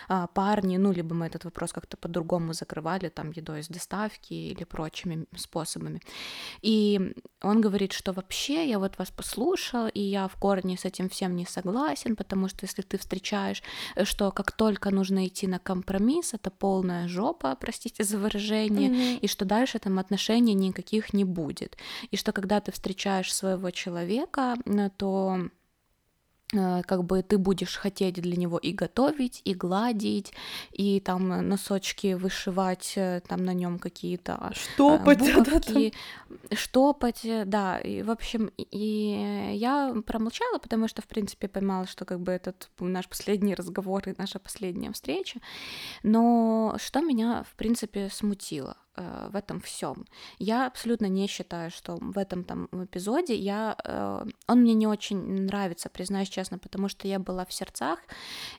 а, 0.07 0.27
парни, 0.27 0.77
ну 0.77 0.91
либо 0.91 1.15
мы 1.15 1.27
этот 1.27 1.45
вопрос 1.45 1.73
как-то 1.73 1.97
по-другому 1.97 2.53
закрывали, 2.53 3.09
там 3.09 3.31
едой 3.31 3.61
из 3.61 3.67
доставки 3.67 4.33
или 4.33 4.63
прочими 4.73 5.25
способами. 5.35 6.01
И 6.63 7.13
он 7.41 7.61
говорит, 7.61 7.93
что 7.93 8.13
вообще 8.13 8.69
я 8.69 8.79
вот 8.79 8.97
вас 8.97 9.11
послушал, 9.11 9.87
и 9.87 9.99
я 9.99 10.27
в 10.27 10.35
корне 10.35 10.75
с 10.75 10.85
этим 10.85 11.09
всем 11.09 11.35
не 11.35 11.45
согласен, 11.45 12.15
потому 12.15 12.49
что 12.49 12.65
если 12.65 12.81
ты 12.81 12.97
встречаешь, 12.97 13.61
э, 13.95 14.05
что 14.05 14.31
как 14.31 14.51
только 14.51 14.89
нужно 14.91 15.27
идти 15.27 15.47
на 15.47 15.59
компромисс, 15.59 16.33
это 16.33 16.49
полная 16.49 17.07
жопа, 17.07 17.55
простите 17.55 18.03
за 18.03 18.17
выражение, 18.17 18.89
mm-hmm. 18.89 19.19
и 19.19 19.27
что 19.27 19.45
дальше 19.45 19.79
там 19.79 19.99
отношений 19.99 20.55
никаких 20.55 21.13
не 21.13 21.25
будет. 21.25 21.77
И 22.11 22.17
что 22.17 22.31
когда 22.31 22.59
ты 22.59 22.71
встречаешь 22.71 23.33
своего 23.33 23.71
человека, 23.71 24.55
то 24.97 25.13
Э, 25.33 25.62
как 26.53 27.03
бы 27.03 27.21
ты 27.21 27.37
будешь 27.37 27.75
хотеть 27.75 28.15
для 28.15 28.35
него 28.35 28.57
и 28.57 28.71
готовить, 28.71 29.41
и 29.43 29.53
гладить, 29.53 30.33
и 30.71 30.99
там 30.99 31.27
носочки 31.47 32.13
вышивать, 32.13 32.93
э, 32.95 33.21
там 33.27 33.43
на 33.43 33.53
нем 33.53 33.79
какие-то 33.79 34.51
э, 34.51 34.53
штопать, 34.53 35.19
буковки, 35.19 35.93
да, 36.29 36.55
штопать, 36.55 37.25
да, 37.45 37.79
и 37.79 38.01
в 38.03 38.11
общем, 38.11 38.51
и 38.57 39.53
я 39.53 39.95
промолчала, 40.05 40.59
потому 40.59 40.87
что, 40.87 41.01
в 41.01 41.07
принципе, 41.07 41.47
поймала, 41.47 41.87
что 41.87 42.05
как 42.05 42.19
бы 42.19 42.31
этот 42.31 42.69
наш 42.79 43.07
последний 43.07 43.55
разговор 43.55 44.03
и 44.07 44.15
наша 44.17 44.39
последняя 44.39 44.91
встреча, 44.91 45.39
но 46.03 46.75
что 46.77 47.01
меня, 47.01 47.43
в 47.43 47.55
принципе, 47.55 48.09
смутило, 48.09 48.77
э, 48.95 49.29
в 49.31 49.35
этом 49.35 49.59
всем. 49.59 50.05
Я 50.39 50.67
абсолютно 50.67 51.07
не 51.07 51.27
считаю, 51.27 51.71
что 51.71 51.97
в 51.99 52.17
этом 52.17 52.43
там 52.43 52.67
эпизоде 52.71 53.35
я, 53.35 53.75
э, 53.83 54.25
он 54.47 54.61
мне 54.61 54.73
не 54.73 54.87
очень 54.87 55.45
нравится, 55.45 55.89
признаюсь 55.89 56.29
честно, 56.29 56.57
потому 56.57 56.89
что 56.89 57.07
я 57.07 57.19
была 57.19 57.45
в 57.45 57.53
сердцах, 57.53 57.99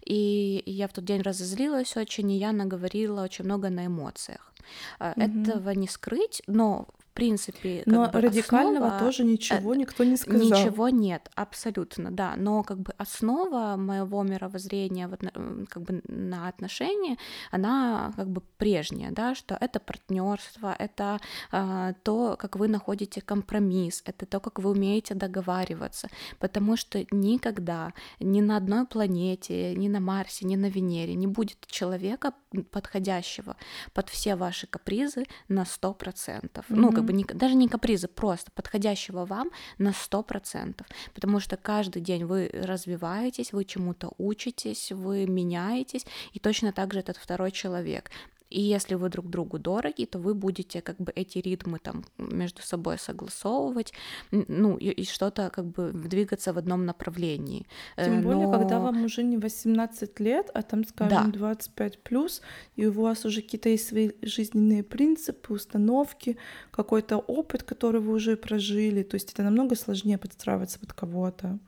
и 0.05 0.62
я 0.66 0.87
в 0.88 0.92
тот 0.92 1.05
день 1.05 1.23
разозлилась 1.23 1.97
очень, 1.97 2.31
и 2.31 2.38
я 2.38 2.53
наговорила 2.53 3.23
очень 3.23 3.44
много 3.44 3.70
на 3.70 3.87
эмоциях. 3.87 4.53
Mm-hmm. 4.99 5.42
Этого 5.42 5.70
не 5.70 5.88
скрыть, 5.88 6.42
но 6.47 6.88
принципе, 7.14 7.83
как 7.85 7.94
но 7.94 8.09
бы 8.09 8.20
радикального 8.20 8.87
основа, 8.87 9.00
тоже 9.00 9.24
ничего 9.24 9.74
никто 9.74 10.05
не 10.05 10.16
сказал. 10.16 10.46
Ничего 10.46 10.88
нет, 10.88 11.31
абсолютно, 11.35 12.11
да. 12.11 12.35
Но 12.37 12.62
как 12.62 12.79
бы 12.81 12.92
основа 12.98 13.77
моего 13.77 14.22
мировоззрения 14.22 15.09
вот, 15.09 15.20
как 15.68 15.83
бы 15.83 16.03
на 16.09 16.48
отношения, 16.48 17.16
она 17.50 18.12
как 18.16 18.29
бы 18.29 18.42
прежняя, 18.59 19.12
да, 19.12 19.35
что 19.35 19.57
это 19.61 19.81
партнерство, 19.81 20.74
это 20.79 21.20
э, 21.53 21.94
то, 22.03 22.37
как 22.38 22.57
вы 22.57 22.68
находите 22.68 23.20
компромисс, 23.20 24.03
это 24.05 24.27
то, 24.27 24.40
как 24.40 24.59
вы 24.59 24.70
умеете 24.70 25.14
договариваться, 25.14 26.09
потому 26.38 26.77
что 26.77 27.05
никогда 27.11 27.92
ни 28.20 28.40
на 28.40 28.57
одной 28.57 28.87
планете, 28.87 29.74
ни 29.74 29.88
на 29.88 30.00
Марсе, 30.00 30.46
ни 30.46 30.57
на 30.57 30.66
Венере 30.66 31.14
не 31.14 31.27
будет 31.27 31.66
человека 31.66 32.33
подходящего 32.70 33.57
под 33.92 34.09
все 34.09 34.37
ваши 34.37 34.66
капризы 34.66 35.24
на 35.48 35.64
сто 35.64 35.94
процентов. 35.94 36.64
Mm-hmm. 36.68 36.77
Ну, 36.77 36.92
как 36.92 37.03
бы 37.04 37.12
не, 37.12 37.24
даже 37.24 37.54
не 37.54 37.68
капризы, 37.68 38.08
просто 38.08 38.50
подходящего 38.52 39.24
вам 39.24 39.50
на 39.78 39.92
сто 39.92 40.22
процентов, 40.22 40.86
потому 41.14 41.40
что 41.40 41.56
каждый 41.56 42.02
день 42.02 42.24
вы 42.24 42.50
развиваетесь, 42.52 43.52
вы 43.52 43.64
чему-то 43.64 44.12
учитесь, 44.18 44.92
вы 44.92 45.26
меняетесь, 45.26 46.06
и 46.32 46.38
точно 46.38 46.72
так 46.72 46.92
же 46.92 47.00
этот 47.00 47.16
второй 47.16 47.50
человек. 47.50 48.10
И 48.54 48.60
если 48.60 48.94
вы 48.94 49.08
друг 49.08 49.28
другу 49.28 49.58
дороги, 49.58 50.04
то 50.04 50.20
вы 50.20 50.32
будете 50.32 50.80
как 50.80 50.96
бы 50.98 51.12
эти 51.16 51.38
ритмы 51.38 51.80
там 51.80 52.04
между 52.18 52.62
собой 52.62 52.98
согласовывать, 52.98 53.92
ну 54.30 54.76
и, 54.76 54.90
и 54.90 55.04
что-то 55.04 55.50
как 55.50 55.64
бы 55.64 55.90
двигаться 55.92 56.52
в 56.52 56.58
одном 56.58 56.86
направлении. 56.86 57.66
Тем 57.96 58.22
более, 58.22 58.46
Но... 58.46 58.52
когда 58.52 58.78
вам 58.78 59.04
уже 59.04 59.24
не 59.24 59.38
18 59.38 60.20
лет, 60.20 60.50
а 60.54 60.62
там, 60.62 60.84
скажем, 60.84 61.32
да. 61.32 61.38
25 61.38 61.98
плюс, 61.98 62.42
и 62.76 62.86
у 62.86 62.92
вас 62.92 63.24
уже 63.24 63.42
какие-то 63.42 63.70
есть 63.70 63.88
свои 63.88 64.12
жизненные 64.22 64.84
принципы, 64.84 65.54
установки, 65.54 66.36
какой-то 66.70 67.16
опыт, 67.16 67.64
который 67.64 68.00
вы 68.00 68.12
уже 68.12 68.36
прожили. 68.36 69.02
То 69.02 69.16
есть 69.16 69.32
это 69.32 69.42
намного 69.42 69.74
сложнее 69.74 70.16
подстраиваться 70.18 70.78
под 70.78 70.92
кого-то. 70.92 71.58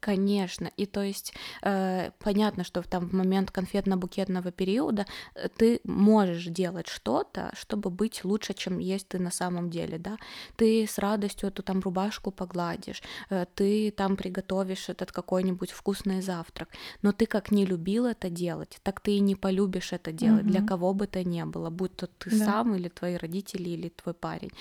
Конечно, 0.00 0.70
и 0.76 0.86
то 0.86 1.02
есть 1.02 1.34
э, 1.62 2.12
понятно, 2.20 2.62
что 2.62 2.82
там 2.82 3.08
в 3.08 3.12
момент 3.12 3.50
конфетно-букетного 3.50 4.52
периода 4.52 5.06
э, 5.34 5.48
ты 5.48 5.80
можешь 5.82 6.44
делать 6.44 6.86
что-то, 6.86 7.50
чтобы 7.54 7.90
быть 7.90 8.24
лучше, 8.24 8.54
чем 8.54 8.78
есть 8.78 9.08
ты 9.08 9.18
на 9.18 9.32
самом 9.32 9.70
деле, 9.70 9.98
да. 9.98 10.16
Ты 10.56 10.86
с 10.86 10.98
радостью 10.98 11.48
эту 11.48 11.64
там 11.64 11.80
рубашку 11.80 12.30
погладишь, 12.30 13.02
э, 13.30 13.46
ты 13.56 13.90
там 13.90 14.16
приготовишь 14.16 14.88
этот 14.88 15.10
какой-нибудь 15.10 15.72
вкусный 15.72 16.22
завтрак, 16.22 16.68
но 17.02 17.10
ты 17.10 17.26
как 17.26 17.50
не 17.50 17.66
любил 17.66 18.06
это 18.06 18.30
делать, 18.30 18.78
так 18.84 19.00
ты 19.00 19.16
и 19.16 19.20
не 19.20 19.34
полюбишь 19.34 19.92
это 19.92 20.12
делать, 20.12 20.44
угу. 20.44 20.50
для 20.50 20.64
кого 20.64 20.94
бы 20.94 21.08
то 21.08 21.24
ни 21.24 21.42
было, 21.42 21.70
будь 21.70 21.96
то 21.96 22.06
ты 22.06 22.30
да. 22.30 22.44
сам 22.44 22.76
или 22.76 22.88
твои 22.88 23.16
родители 23.16 23.70
или 23.70 23.88
твой 23.88 24.14
парень. 24.14 24.52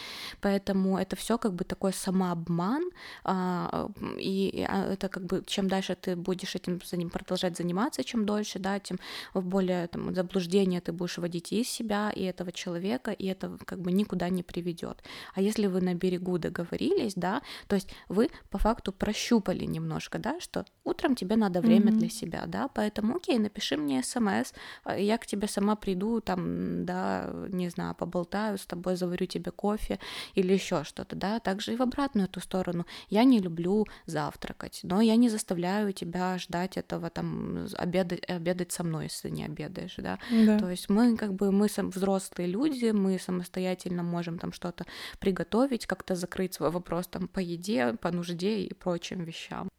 Поэтому 0.42 0.98
это 0.98 1.16
все 1.16 1.38
как 1.38 1.54
бы 1.54 1.64
такой 1.64 1.94
самообман, 1.94 2.90
а, 3.24 3.92
и 4.18 4.66
а, 4.68 4.94
это 4.94 5.10
как 5.10 5.27
бы 5.28 5.44
чем 5.46 5.68
дальше 5.68 5.96
ты 5.96 6.16
будешь 6.16 6.56
этим 6.56 6.82
за 6.84 6.98
ним 6.98 7.10
продолжать 7.10 7.58
заниматься, 7.58 8.04
чем 8.04 8.26
дольше, 8.26 8.60
да, 8.60 8.80
тем 8.80 8.98
в 9.34 9.44
более 9.46 9.88
там, 9.88 10.16
заблуждение 10.16 10.82
ты 10.82 10.92
будешь 10.92 11.18
вводить 11.18 11.52
из 11.52 11.70
себя, 11.70 12.10
и 12.10 12.24
этого 12.24 12.52
человека, 12.52 13.12
и 13.12 13.26
это 13.28 13.58
как 13.66 13.80
бы 13.80 13.92
никуда 13.92 14.30
не 14.30 14.44
приведет. 14.44 15.04
А 15.34 15.42
если 15.42 15.68
вы 15.68 15.82
на 15.82 15.94
берегу 15.94 16.38
договорились, 16.38 17.14
да, 17.16 17.42
то 17.68 17.76
есть 17.76 17.90
вы 18.10 18.30
по 18.50 18.58
факту 18.58 18.92
прощупали 18.92 19.66
немножко, 19.66 20.20
да, 20.20 20.40
что 20.40 20.66
утром 20.84 21.16
тебе 21.16 21.36
надо 21.36 21.62
время 21.62 21.92
mm-hmm. 21.92 22.00
для 22.00 22.10
себя, 22.10 22.44
да, 22.48 22.68
поэтому 22.68 23.18
окей, 23.18 23.38
напиши 23.40 23.78
мне 23.78 24.02
смс, 24.04 24.54
а 24.84 24.98
я 24.98 25.18
к 25.18 25.26
тебе 25.26 25.48
сама 25.48 25.76
приду, 25.76 26.22
там, 26.22 26.86
да, 26.86 27.30
не 27.50 27.70
знаю, 27.70 27.96
поболтаю 27.96 28.58
с 28.58 28.66
тобой, 28.66 28.96
заварю 28.96 29.26
тебе 29.26 29.52
кофе 29.52 30.00
или 30.36 30.54
еще 30.54 30.84
что-то, 30.84 31.16
да, 31.16 31.40
также 31.40 31.74
и 31.74 31.76
в 31.76 31.82
обратную 31.82 32.28
эту 32.28 32.40
сторону. 32.40 32.86
Я 33.10 33.24
не 33.24 33.40
люблю 33.40 33.86
завтракать, 34.06 34.80
но 34.84 35.02
я 35.02 35.16
не 35.18 35.30
заставляю 35.30 35.94
тебя 35.94 36.38
ждать 36.38 36.78
этого 36.78 37.10
там 37.10 37.68
обедать, 37.78 38.30
обедать 38.30 38.72
со 38.72 38.84
мной, 38.84 39.06
если 39.06 39.30
не 39.30 39.46
обедаешь, 39.46 39.96
да. 39.98 40.20
да. 40.32 40.60
То 40.60 40.70
есть 40.70 40.90
мы 40.90 41.18
как 41.18 41.34
бы 41.34 41.52
мы 41.52 41.70
сам, 41.70 41.90
взрослые 41.90 42.48
люди, 42.48 42.92
мы 42.92 43.20
самостоятельно 43.20 44.04
можем 44.04 44.40
там 44.40 44.52
что-то 44.52 44.86
приготовить, 45.20 45.86
как-то 45.86 46.16
закрыть 46.16 46.54
свой 46.54 46.72
вопрос 46.72 47.08
там 47.08 47.28
по 47.28 47.40
еде, 47.40 47.94
по 47.94 48.12
нужде 48.12 48.60
и 48.60 48.74
прочим 48.74 49.24
вещам. 49.24 49.70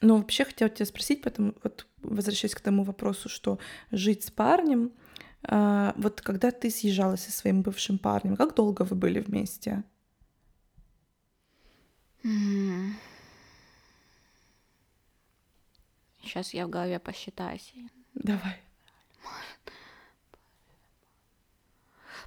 Ну, 0.00 0.18
вообще 0.18 0.44
хотела 0.44 0.70
тебя 0.70 0.86
спросить, 0.86 1.22
потому 1.22 1.54
вот 1.62 1.86
возвращаясь 2.02 2.54
к 2.54 2.60
тому 2.60 2.84
вопросу, 2.84 3.28
что 3.28 3.58
жить 3.90 4.24
с 4.24 4.30
парнем, 4.30 4.92
а, 5.42 5.94
вот 5.96 6.20
когда 6.20 6.50
ты 6.50 6.70
съезжалась 6.70 7.24
со 7.24 7.32
своим 7.32 7.62
бывшим 7.62 7.98
парнем, 7.98 8.36
как 8.36 8.54
долго 8.54 8.82
вы 8.82 8.96
были 8.96 9.20
вместе? 9.20 9.82
Сейчас 16.24 16.54
я 16.54 16.66
в 16.66 16.70
голове 16.70 16.98
посчитаю. 16.98 17.58
Давай. 18.14 18.60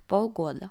Полгода. 0.07 0.69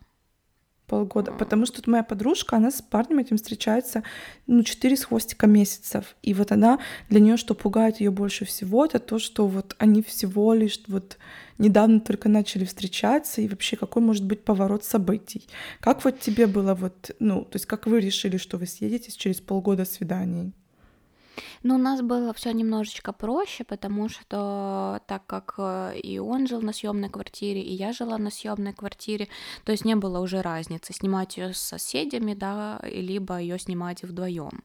Полгода. 0.87 1.33
Потому 1.33 1.67
что 1.67 1.77
тут 1.77 1.89
моя 1.89 2.05
подружка, 2.05 2.57
она 2.57 2.71
с 2.71 2.81
парнем 2.81 3.19
этим 3.19 3.37
встречается, 3.37 4.05
ну, 4.47 4.63
четыре 4.63 4.97
с 4.97 5.05
хвостика 5.05 5.49
месяцев. 5.49 6.15
И 6.23 6.33
вот 6.33 6.53
она, 6.53 6.79
для 7.09 7.19
нее 7.19 7.37
что 7.37 7.55
пугает 7.55 8.01
ее 8.01 8.13
больше 8.13 8.45
всего, 8.45 8.85
это 8.85 9.01
то, 9.01 9.19
что 9.19 9.49
вот 9.49 9.75
они 9.79 10.01
всего 10.03 10.55
лишь 10.55 10.81
вот 10.87 11.19
недавно 11.59 11.99
только 12.01 12.29
начали 12.29 12.65
встречаться, 12.65 13.41
и 13.41 13.49
вообще 13.49 13.77
какой 13.77 14.01
может 14.01 14.25
быть 14.25 14.45
поворот 14.45 14.85
событий. 14.85 15.49
Как 15.81 16.05
вот 16.05 16.21
тебе 16.21 16.47
было 16.47 16.75
вот, 16.75 17.11
ну, 17.19 17.45
то 17.45 17.57
есть 17.57 17.67
как 17.67 17.87
вы 17.87 18.01
решили, 18.01 18.37
что 18.37 18.57
вы 18.57 18.67
съедетесь 18.67 19.17
через 19.17 19.41
полгода 19.41 19.85
свиданий? 19.85 20.53
Ну, 21.63 21.75
у 21.75 21.79
нас 21.79 22.01
было 22.03 22.33
все 22.33 22.53
немножечко 22.53 23.13
проще, 23.13 23.65
потому 23.65 24.09
что 24.09 25.01
так 25.07 25.27
как 25.27 25.55
э, 25.59 25.99
и 25.99 26.19
он 26.19 26.47
жил 26.47 26.63
на 26.63 26.73
съемной 26.73 27.09
квартире, 27.09 27.61
и 27.61 27.73
я 27.73 27.93
жила 27.93 28.19
на 28.19 28.31
съемной 28.31 28.73
квартире, 28.73 29.29
то 29.65 29.73
есть 29.73 29.85
не 29.85 29.97
было 29.97 30.21
уже 30.21 30.43
разницы 30.43 30.93
снимать 30.93 31.37
ее 31.37 31.53
с 31.53 31.59
соседями, 31.59 32.35
да, 32.35 32.81
либо 32.83 33.39
ее 33.39 33.59
снимать 33.59 34.03
вдвоем. 34.03 34.63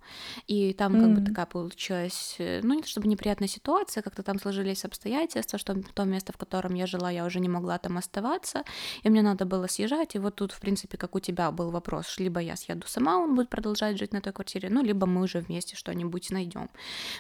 И 0.48 0.74
там 0.74 0.94
как 0.94 1.10
mm. 1.10 1.16
бы 1.16 1.26
такая 1.26 1.46
получилась, 1.46 2.36
э, 2.40 2.62
ну 2.64 2.76
не 2.76 2.84
чтобы 2.84 3.08
неприятная 3.08 3.48
ситуация, 3.48 4.04
как-то 4.04 4.24
там 4.24 4.40
сложились 4.40 4.86
обстоятельства, 4.86 5.60
что 5.60 5.76
то 5.94 6.04
место, 6.04 6.34
в 6.34 6.38
котором 6.38 6.74
я 6.74 6.88
жила, 6.88 7.12
я 7.12 7.26
уже 7.26 7.40
не 7.40 7.50
могла 7.50 7.78
там 7.78 7.98
оставаться, 7.98 8.64
и 9.04 9.10
мне 9.10 9.22
надо 9.22 9.46
было 9.46 9.68
съезжать. 9.68 10.16
И 10.16 10.20
вот 10.20 10.36
тут, 10.36 10.52
в 10.52 10.60
принципе, 10.60 10.98
как 10.98 11.16
у 11.16 11.20
тебя 11.20 11.52
был 11.52 11.72
вопрос, 11.72 12.20
либо 12.20 12.40
я 12.40 12.56
съеду 12.56 12.88
сама, 12.88 13.18
он 13.18 13.36
будет 13.36 13.50
продолжать 13.50 13.98
жить 13.98 14.14
на 14.14 14.22
той 14.22 14.34
квартире, 14.34 14.70
ну 14.70 14.84
либо 14.84 15.08
мы 15.08 15.22
уже 15.22 15.40
вместе 15.40 15.76
что-нибудь 15.76 16.32
найдем. 16.32 16.61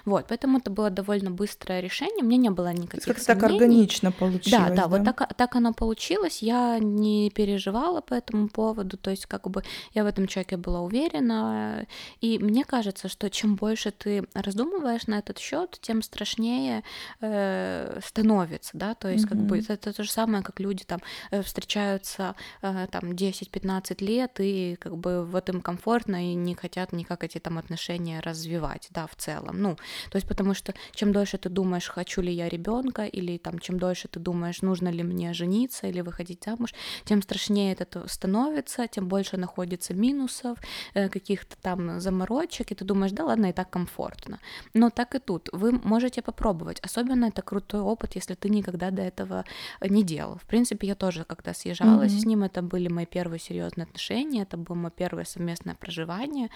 Вот, 0.06 0.26
поэтому 0.28 0.60
это 0.60 0.70
было 0.70 0.90
довольно 0.90 1.32
быстрое 1.32 1.80
решение, 1.80 2.24
у 2.24 2.26
меня 2.26 2.38
не 2.38 2.50
было 2.50 2.74
никаких 2.74 3.06
Как 3.06 3.24
так 3.24 3.44
органично 3.44 4.12
получилось, 4.12 4.52
да? 4.52 4.70
Да, 4.70 4.76
да, 4.76 4.88
вот 4.88 5.04
так, 5.04 5.36
так 5.36 5.56
оно 5.56 5.74
получилось, 5.74 6.42
я 6.42 6.80
не 6.80 7.30
переживала 7.30 8.02
по 8.02 8.14
этому 8.14 8.48
поводу, 8.50 8.98
то 8.98 9.12
есть 9.12 9.26
как 9.26 9.50
бы 9.50 9.64
я 9.94 10.04
в 10.04 10.08
этом 10.08 10.28
человеке 10.28 10.58
была 10.58 10.82
уверена, 10.82 11.86
и 12.20 12.40
мне 12.40 12.66
кажется, 12.66 13.10
что 13.10 13.30
чем 13.30 13.56
больше 13.56 13.92
ты 13.92 14.24
раздумываешь 14.34 15.08
на 15.08 15.20
этот 15.20 15.40
счет, 15.40 15.78
тем 15.82 16.02
страшнее 16.02 16.84
э, 17.22 18.00
становится, 18.06 18.72
да, 18.74 18.96
то 18.96 19.10
есть 19.10 19.26
mm-hmm. 19.26 19.30
как 19.30 19.38
бы 19.38 19.60
это, 19.60 19.74
это 19.74 19.94
то 19.94 20.04
же 20.04 20.12
самое, 20.12 20.44
как 20.44 20.60
люди 20.60 20.84
там 20.84 21.00
э, 21.32 21.42
встречаются 21.42 22.36
э, 22.62 22.88
там 22.92 23.12
10-15 23.12 24.04
лет 24.04 24.40
и 24.40 24.78
как 24.80 24.98
бы 24.98 25.26
вот 25.26 25.50
им 25.50 25.62
комфортно 25.62 26.32
и 26.32 26.34
не 26.34 26.56
хотят 26.56 26.94
никак 26.94 27.24
эти 27.24 27.40
там 27.40 27.58
отношения 27.58 28.20
развивать, 28.20 28.88
да, 28.92 29.08
в 29.08 29.16
целом, 29.16 29.31
ну, 29.54 29.76
то 30.10 30.18
есть 30.18 30.28
потому 30.28 30.54
что 30.54 30.74
чем 30.94 31.12
дольше 31.12 31.38
ты 31.38 31.50
думаешь, 31.50 31.88
хочу 31.88 32.22
ли 32.22 32.32
я 32.34 32.50
ребенка, 32.50 33.06
или 33.06 33.38
там 33.38 33.60
чем 33.60 33.80
дольше 33.80 34.08
ты 34.08 34.20
думаешь, 34.20 34.62
нужно 34.62 34.90
ли 34.90 35.04
мне 35.04 35.34
жениться 35.34 35.88
или 35.88 36.02
выходить 36.02 36.44
замуж, 36.46 36.74
тем 37.06 37.22
страшнее 37.22 37.74
это 37.74 38.08
становится, 38.08 38.88
тем 38.88 39.08
больше 39.08 39.38
находится 39.38 39.94
минусов, 39.94 40.58
э, 40.94 41.10
каких-то 41.10 41.56
там 41.62 42.00
заморочек, 42.00 42.72
и 42.72 42.76
ты 42.76 42.86
думаешь, 42.86 43.12
да 43.12 43.26
ладно, 43.26 43.48
и 43.48 43.54
так 43.54 43.70
комфортно. 43.70 44.40
Но 44.74 44.90
так 44.90 45.16
и 45.16 45.20
тут. 45.20 45.50
Вы 45.54 45.72
можете 45.72 46.22
попробовать. 46.22 46.80
Особенно 46.80 47.26
это 47.26 47.42
крутой 47.42 47.82
опыт, 47.82 48.16
если 48.16 48.36
ты 48.36 48.50
никогда 48.50 48.92
до 48.92 49.02
этого 49.02 49.44
не 49.82 50.04
делал. 50.04 50.38
В 50.38 50.46
принципе, 50.46 50.88
я 50.88 50.96
тоже, 50.96 51.24
когда 51.24 51.54
съезжалась 51.54 52.12
mm-hmm. 52.12 52.20
с 52.20 52.26
ним, 52.26 52.44
это 52.44 52.62
были 52.62 52.88
мои 52.88 53.06
первые 53.06 53.40
серьезные 53.40 53.84
отношения, 53.84 54.44
это 54.44 54.58
было 54.58 54.76
мое 54.76 54.92
первое 54.92 55.26
совместное 55.26 55.76
проживание. 55.76 56.50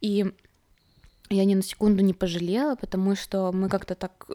И 0.00 0.32
я 1.34 1.44
ни 1.44 1.54
на 1.54 1.62
секунду 1.62 2.02
не 2.02 2.14
пожалела, 2.14 2.76
потому 2.76 3.16
что 3.16 3.52
мы 3.52 3.68
как-то 3.68 3.94
так 3.94 4.28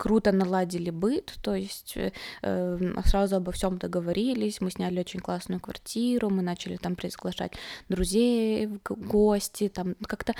круто 0.00 0.32
наладили 0.32 0.90
быт, 0.90 1.34
то 1.42 1.54
есть 1.54 1.96
э, 1.96 2.12
эм, 2.42 2.98
сразу 3.04 3.36
обо 3.36 3.52
всем 3.52 3.76
договорились, 3.76 4.62
мы 4.62 4.70
сняли 4.70 5.00
очень 5.00 5.20
классную 5.20 5.60
квартиру, 5.60 6.30
мы 6.30 6.42
начали 6.42 6.76
там 6.76 6.96
приглашать 6.96 7.52
друзей, 7.90 8.68
гости, 8.88 9.68
там 9.68 9.94
как-то 10.06 10.34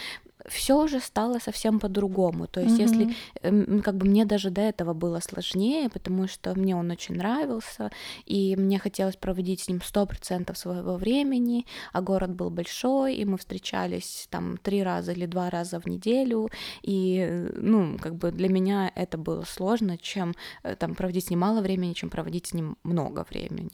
все 0.47 0.83
уже 0.83 1.01
стало 1.01 1.39
совсем 1.39 1.81
по-другому. 1.81 2.47
То 2.47 2.61
есть, 2.61 2.79
mm-hmm. 2.79 2.83
если 2.83 3.17
эм, 3.43 3.83
как 3.83 3.97
бы 3.97 4.07
мне 4.07 4.25
даже 4.25 4.51
до 4.51 4.61
этого 4.61 4.95
было 4.95 5.21
сложнее, 5.21 5.89
потому 5.89 6.29
что 6.29 6.55
мне 6.55 6.77
он 6.77 6.91
очень 6.91 7.17
нравился, 7.17 7.91
и 8.27 8.57
мне 8.57 8.79
хотелось 8.79 9.17
проводить 9.17 9.61
с 9.61 9.69
ним 9.69 9.81
сто 9.83 10.07
процентов 10.07 10.59
своего 10.59 10.97
времени, 10.97 11.67
а 11.93 12.01
город 12.01 12.31
был 12.31 12.51
большой, 12.51 13.17
и 13.17 13.25
мы 13.25 13.39
встречались 13.39 14.27
там 14.31 14.57
три 14.57 14.83
раза 14.83 15.13
или 15.13 15.27
два 15.27 15.51
раза 15.51 15.81
в 15.81 15.87
неделю, 15.87 16.51
и 16.83 17.49
ну 17.57 17.99
как 17.99 18.15
бы 18.17 18.33
для 18.33 18.49
меня 18.49 18.91
это 18.95 19.19
было 19.19 19.45
сложно, 19.45 19.99
чем 19.99 20.35
э, 20.63 20.77
там 20.77 20.95
проводить 20.95 21.27
с 21.27 21.31
ним 21.31 21.41
мало 21.41 21.61
времени, 21.61 21.93
чем 21.93 22.11
проводить 22.11 22.47
с 22.47 22.55
ним 22.55 22.77
много 22.85 23.27
времени. 23.29 23.71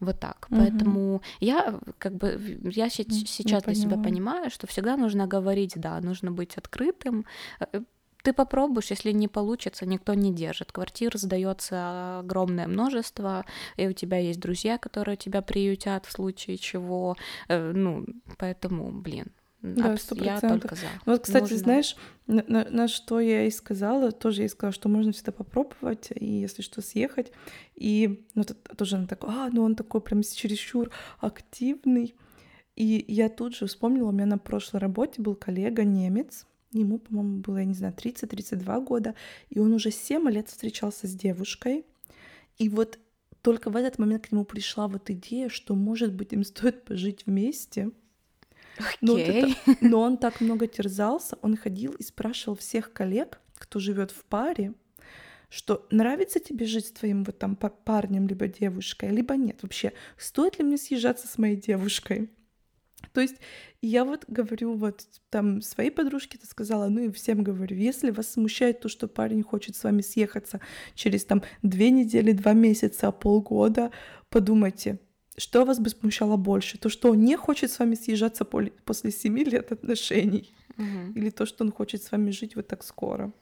Вот 0.00 0.18
так. 0.18 0.46
Угу. 0.50 0.60
Поэтому 0.60 1.22
я 1.40 1.78
как 1.98 2.14
бы 2.16 2.60
я 2.72 2.88
сейчас 2.88 3.64
для 3.64 3.74
себя 3.74 3.96
понимаю, 3.96 4.50
что 4.50 4.66
всегда 4.66 4.96
нужно 4.96 5.26
говорить, 5.26 5.74
да, 5.76 6.00
нужно 6.10 6.30
быть 6.32 6.58
открытым. 6.58 7.24
Э, 7.60 7.80
ты 8.22 8.32
попробуешь, 8.32 8.90
если 8.90 9.12
не 9.12 9.28
получится, 9.28 9.86
никто 9.86 10.14
не 10.14 10.32
держит. 10.32 10.72
Квартир 10.72 11.16
сдается 11.16 12.18
огромное 12.18 12.66
множество, 12.66 13.44
и 13.76 13.88
у 13.88 13.92
тебя 13.92 14.18
есть 14.18 14.40
друзья, 14.40 14.78
которые 14.78 15.16
тебя 15.16 15.40
приютят 15.42 16.06
в 16.06 16.12
случае 16.12 16.58
чего. 16.58 17.16
Э, 17.48 17.72
ну, 17.72 18.04
поэтому, 18.36 18.92
блин, 18.92 19.28
да, 19.62 19.96
сто 19.98 20.14
только 20.14 20.74
за. 20.74 20.86
Вот, 21.04 21.22
кстати, 21.22 21.42
Нужно. 21.42 21.58
знаешь, 21.58 21.96
на, 22.26 22.42
на, 22.48 22.64
на 22.70 22.88
что 22.88 23.20
я 23.20 23.44
и 23.44 23.50
сказала, 23.50 24.10
тоже 24.10 24.42
я 24.42 24.48
сказала, 24.48 24.72
что 24.72 24.88
можно 24.88 25.12
всегда 25.12 25.32
попробовать, 25.32 26.08
и 26.14 26.24
если 26.24 26.62
что, 26.62 26.80
съехать. 26.80 27.30
И 27.74 28.24
ну, 28.34 28.42
это, 28.42 28.54
тоже 28.54 28.96
она 28.96 29.06
такая, 29.06 29.30
а, 29.30 29.50
ну 29.52 29.62
он 29.62 29.76
такой 29.76 30.00
прям 30.00 30.22
чересчур 30.22 30.90
активный. 31.18 32.14
И 32.80 33.04
я 33.08 33.28
тут 33.28 33.54
же 33.54 33.66
вспомнила, 33.66 34.08
у 34.08 34.12
меня 34.12 34.24
на 34.24 34.38
прошлой 34.38 34.80
работе 34.80 35.20
был 35.20 35.34
коллега 35.34 35.84
немец, 35.84 36.46
ему, 36.72 36.98
по-моему, 36.98 37.40
было, 37.40 37.58
я 37.58 37.66
не 37.66 37.74
знаю, 37.74 37.92
30-32 37.94 38.82
года, 38.86 39.14
и 39.50 39.58
он 39.58 39.74
уже 39.74 39.90
7 39.90 40.30
лет 40.30 40.48
встречался 40.48 41.06
с 41.06 41.12
девушкой. 41.12 41.84
И 42.56 42.70
вот 42.70 42.98
только 43.42 43.68
в 43.68 43.76
этот 43.76 43.98
момент 43.98 44.26
к 44.26 44.32
нему 44.32 44.46
пришла 44.46 44.88
вот 44.88 45.10
идея, 45.10 45.50
что, 45.50 45.74
может 45.74 46.14
быть, 46.14 46.32
им 46.32 46.42
стоит 46.42 46.86
пожить 46.86 47.26
вместе. 47.26 47.90
Okay. 48.78 48.96
Но, 49.02 49.12
вот 49.12 49.20
это, 49.20 49.76
но 49.82 50.00
он 50.00 50.16
так 50.16 50.40
много 50.40 50.66
терзался, 50.66 51.36
он 51.42 51.58
ходил 51.58 51.92
и 51.92 52.02
спрашивал 52.02 52.56
всех 52.56 52.94
коллег, 52.94 53.42
кто 53.58 53.78
живет 53.78 54.10
в 54.10 54.24
паре, 54.24 54.72
что 55.50 55.86
нравится 55.90 56.40
тебе 56.40 56.64
жить 56.64 56.86
с 56.86 56.92
твоим 56.92 57.24
вот 57.24 57.38
там 57.38 57.56
парнем, 57.56 58.26
либо 58.26 58.46
девушкой, 58.46 59.10
либо 59.10 59.36
нет. 59.36 59.58
Вообще, 59.60 59.92
стоит 60.16 60.58
ли 60.58 60.64
мне 60.64 60.78
съезжаться 60.78 61.28
с 61.28 61.36
моей 61.36 61.56
девушкой? 61.56 62.30
То 63.12 63.20
есть 63.20 63.36
я 63.82 64.04
вот 64.04 64.24
говорю, 64.28 64.74
вот 64.74 65.06
там 65.30 65.62
своей 65.62 65.90
подружке 65.90 66.38
ты 66.38 66.46
сказала, 66.46 66.88
ну 66.88 67.00
и 67.00 67.12
всем 67.12 67.42
говорю, 67.42 67.76
если 67.76 68.10
вас 68.10 68.32
смущает 68.32 68.80
то, 68.80 68.88
что 68.88 69.08
парень 69.08 69.42
хочет 69.42 69.76
с 69.76 69.84
вами 69.84 70.02
съехаться 70.02 70.60
через 70.94 71.24
там 71.24 71.42
две 71.62 71.90
недели, 71.90 72.32
два 72.32 72.52
месяца, 72.52 73.10
полгода, 73.10 73.90
подумайте, 74.28 74.98
что 75.36 75.64
вас 75.64 75.78
бы 75.78 75.88
смущало 75.90 76.36
больше? 76.36 76.78
То, 76.78 76.88
что 76.88 77.10
он 77.10 77.24
не 77.24 77.36
хочет 77.36 77.70
с 77.70 77.78
вами 77.78 77.94
съезжаться 77.94 78.44
после 78.44 79.10
семи 79.10 79.44
лет 79.44 79.72
отношений? 79.72 80.52
Угу. 80.76 81.12
Или 81.14 81.30
то, 81.30 81.46
что 81.46 81.64
он 81.64 81.72
хочет 81.72 82.02
с 82.02 82.12
вами 82.12 82.30
жить 82.30 82.56
вот 82.56 82.66
так 82.66 82.84
скоро? 82.84 83.32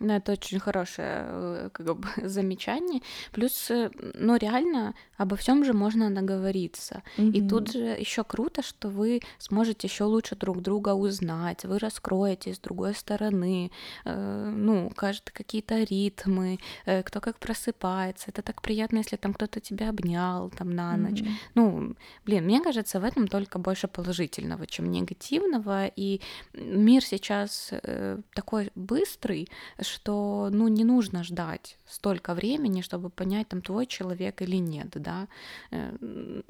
Ну, 0.00 0.12
это 0.12 0.32
очень 0.32 0.58
хорошее 0.58 1.24
э, 1.26 1.70
как 1.72 1.96
бы, 1.96 2.08
замечание. 2.28 3.00
Плюс, 3.32 3.70
э, 3.70 3.90
ну, 4.14 4.36
реально 4.36 4.94
обо 5.16 5.36
всем 5.36 5.64
же 5.64 5.72
можно 5.72 6.10
договориться. 6.10 7.02
Mm-hmm. 7.16 7.30
И 7.30 7.48
тут 7.48 7.72
же 7.72 7.78
еще 7.78 8.24
круто, 8.24 8.62
что 8.62 8.88
вы 8.88 9.20
сможете 9.38 9.86
еще 9.86 10.04
лучше 10.04 10.36
друг 10.36 10.60
друга 10.60 10.94
узнать, 10.94 11.64
вы 11.64 11.78
раскроете 11.78 12.52
с 12.54 12.58
другой 12.58 12.94
стороны, 12.94 13.70
э, 14.04 14.52
ну, 14.56 14.90
кажется, 14.90 15.32
какие-то 15.32 15.82
ритмы, 15.84 16.58
э, 16.86 17.02
кто 17.02 17.20
как 17.20 17.38
просыпается. 17.38 18.30
Это 18.30 18.42
так 18.42 18.62
приятно, 18.62 18.98
если 18.98 19.16
там 19.16 19.32
кто-то 19.32 19.60
тебя 19.60 19.90
обнял 19.90 20.50
там 20.50 20.70
на 20.70 20.96
ночь. 20.96 21.20
Mm-hmm. 21.20 21.52
Ну, 21.54 21.96
блин, 22.26 22.44
мне 22.44 22.60
кажется, 22.60 22.98
в 22.98 23.04
этом 23.04 23.28
только 23.28 23.58
больше 23.58 23.86
положительного, 23.86 24.66
чем 24.66 24.90
негативного. 24.90 25.86
И 25.86 26.20
мир 26.54 27.04
сейчас 27.04 27.68
э, 27.70 28.18
такой 28.34 28.70
быстрый, 28.74 29.48
что, 29.86 30.48
ну, 30.52 30.68
не 30.68 30.84
нужно 30.84 31.24
ждать 31.24 31.78
столько 31.86 32.34
времени, 32.34 32.82
чтобы 32.82 33.10
понять, 33.10 33.48
там, 33.48 33.62
твой 33.62 33.86
человек 33.86 34.42
или 34.42 34.56
нет, 34.56 34.90
да. 34.94 35.28
Э, 35.70 35.96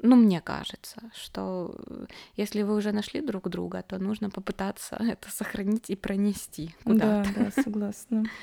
ну, 0.01 0.15
мне 0.15 0.41
кажется, 0.41 1.01
что 1.13 1.75
если 2.37 2.63
вы 2.63 2.75
уже 2.75 2.91
нашли 2.91 3.21
друг 3.21 3.49
друга, 3.49 3.83
то 3.87 3.97
нужно 3.99 4.29
попытаться 4.29 4.95
это 4.99 5.31
сохранить 5.31 5.89
и 5.89 5.95
пронести 5.95 6.75
куда-то. 6.83 7.29
Да, 7.35 7.45
да, 7.45 7.63
согласна. 7.63 8.25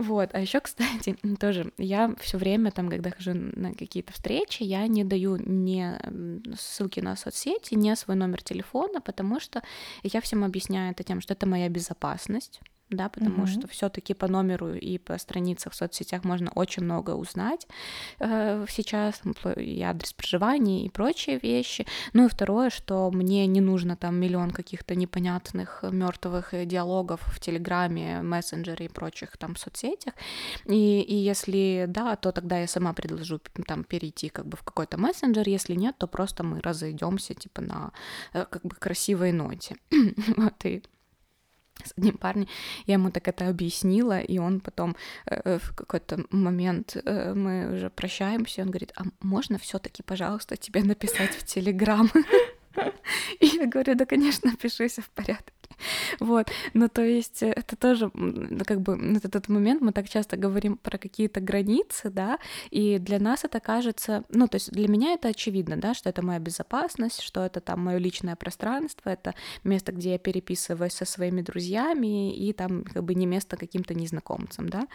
Вот, 0.00 0.30
а 0.32 0.40
еще, 0.40 0.60
кстати, 0.60 1.14
тоже 1.40 1.72
я 1.76 2.14
все 2.20 2.38
время 2.38 2.70
там, 2.70 2.88
когда 2.88 3.10
хожу 3.10 3.34
на 3.34 3.74
какие-то 3.74 4.14
встречи, 4.14 4.62
я 4.62 4.86
не 4.86 5.04
даю 5.04 5.36
ни 5.36 5.94
ссылки 6.56 7.00
на 7.00 7.16
соцсети, 7.16 7.74
ни 7.74 7.94
свой 7.94 8.16
номер 8.16 8.42
телефона, 8.42 9.02
потому 9.02 9.40
что 9.40 9.62
я 10.02 10.22
всем 10.22 10.42
объясняю 10.42 10.92
это 10.92 11.04
тем, 11.04 11.20
что 11.20 11.34
это 11.34 11.46
моя 11.46 11.68
безопасность 11.68 12.62
да, 12.90 13.08
потому 13.08 13.44
mm-hmm. 13.44 13.60
что 13.60 13.68
все-таки 13.68 14.14
по 14.14 14.28
номеру 14.28 14.74
и 14.74 14.98
по 14.98 15.16
страницах 15.18 15.72
в 15.72 15.76
соцсетях 15.76 16.24
можно 16.24 16.50
очень 16.54 16.84
много 16.84 17.12
узнать 17.12 17.66
э, 18.18 18.66
сейчас, 18.68 19.20
и 19.56 19.82
адрес 19.82 20.12
проживания 20.12 20.84
и 20.84 20.88
прочие 20.88 21.38
вещи. 21.38 21.86
Ну 22.12 22.26
и 22.26 22.28
второе, 22.28 22.70
что 22.70 23.10
мне 23.10 23.46
не 23.46 23.60
нужно 23.60 23.96
там 23.96 24.16
миллион 24.16 24.50
каких-то 24.50 24.94
непонятных 24.94 25.84
мертвых 25.90 26.52
диалогов 26.66 27.20
в 27.22 27.38
Телеграме, 27.40 28.22
мессенджере 28.22 28.86
и 28.86 28.88
прочих 28.88 29.36
там 29.36 29.56
соцсетях. 29.56 30.14
И, 30.66 31.00
и 31.00 31.14
если 31.14 31.84
да, 31.88 32.16
то 32.16 32.32
тогда 32.32 32.58
я 32.58 32.66
сама 32.66 32.92
предложу 32.92 33.40
там 33.66 33.84
перейти 33.84 34.28
как 34.28 34.46
бы 34.46 34.56
в 34.56 34.62
какой-то 34.62 34.98
мессенджер, 34.98 35.48
если 35.48 35.74
нет, 35.74 35.96
то 35.98 36.06
просто 36.06 36.42
мы 36.42 36.60
разойдемся 36.60 37.34
типа 37.34 37.62
на 37.62 37.92
э, 38.32 38.44
как 38.50 38.62
бы 38.62 38.74
красивой 38.74 39.32
ноте. 39.32 39.76
вот 40.36 40.64
и 40.64 40.82
с 41.86 41.92
одним 41.96 42.16
парнем, 42.18 42.48
я 42.86 42.94
ему 42.94 43.10
так 43.10 43.28
это 43.28 43.48
объяснила, 43.48 44.20
и 44.20 44.38
он 44.38 44.60
потом 44.60 44.96
э, 45.26 45.58
в 45.58 45.74
какой-то 45.74 46.24
момент 46.30 46.96
э, 46.96 47.34
мы 47.34 47.74
уже 47.74 47.90
прощаемся, 47.90 48.62
он 48.62 48.68
говорит, 48.68 48.92
а 48.96 49.04
можно 49.20 49.58
все-таки, 49.58 50.02
пожалуйста, 50.02 50.56
тебе 50.56 50.82
написать 50.82 51.30
в 51.30 51.44
Телеграм? 51.44 52.10
И 53.40 53.46
я 53.46 53.66
говорю, 53.66 53.94
да, 53.94 54.06
конечно, 54.06 54.54
пиши, 54.56 54.88
все 54.88 55.02
в 55.02 55.10
порядке. 55.10 55.52
Вот, 56.20 56.48
ну 56.74 56.88
то 56.88 57.02
есть 57.02 57.42
э, 57.42 57.52
это 57.56 57.76
тоже, 57.76 58.10
как 58.66 58.80
бы, 58.80 58.98
этот 59.16 59.48
момент 59.48 59.80
мы 59.80 59.92
так 59.92 60.08
часто 60.08 60.36
говорим 60.36 60.76
про 60.76 60.98
какие-то 60.98 61.40
границы, 61.40 62.10
да, 62.10 62.38
и 62.70 62.98
для 62.98 63.18
нас 63.18 63.44
это 63.44 63.60
кажется, 63.60 64.24
ну 64.30 64.48
то 64.48 64.56
есть 64.56 64.70
для 64.70 64.88
меня 64.88 65.12
это 65.12 65.28
очевидно, 65.28 65.76
да, 65.76 65.94
что 65.94 66.08
это 66.08 66.22
моя 66.22 66.38
безопасность, 66.38 67.22
что 67.22 67.44
это 67.44 67.60
там 67.60 67.84
мое 67.84 67.98
личное 67.98 68.36
пространство, 68.36 69.10
это 69.10 69.34
место, 69.64 69.92
где 69.92 70.12
я 70.12 70.18
переписываюсь 70.18 70.92
со 70.92 71.04
своими 71.04 71.42
друзьями, 71.42 72.34
и 72.34 72.52
там 72.52 72.84
как 72.84 73.04
бы 73.04 73.14
не 73.14 73.26
место 73.26 73.56
каким-то 73.56 73.94
незнакомцам, 73.94 74.68
да, 74.68 74.86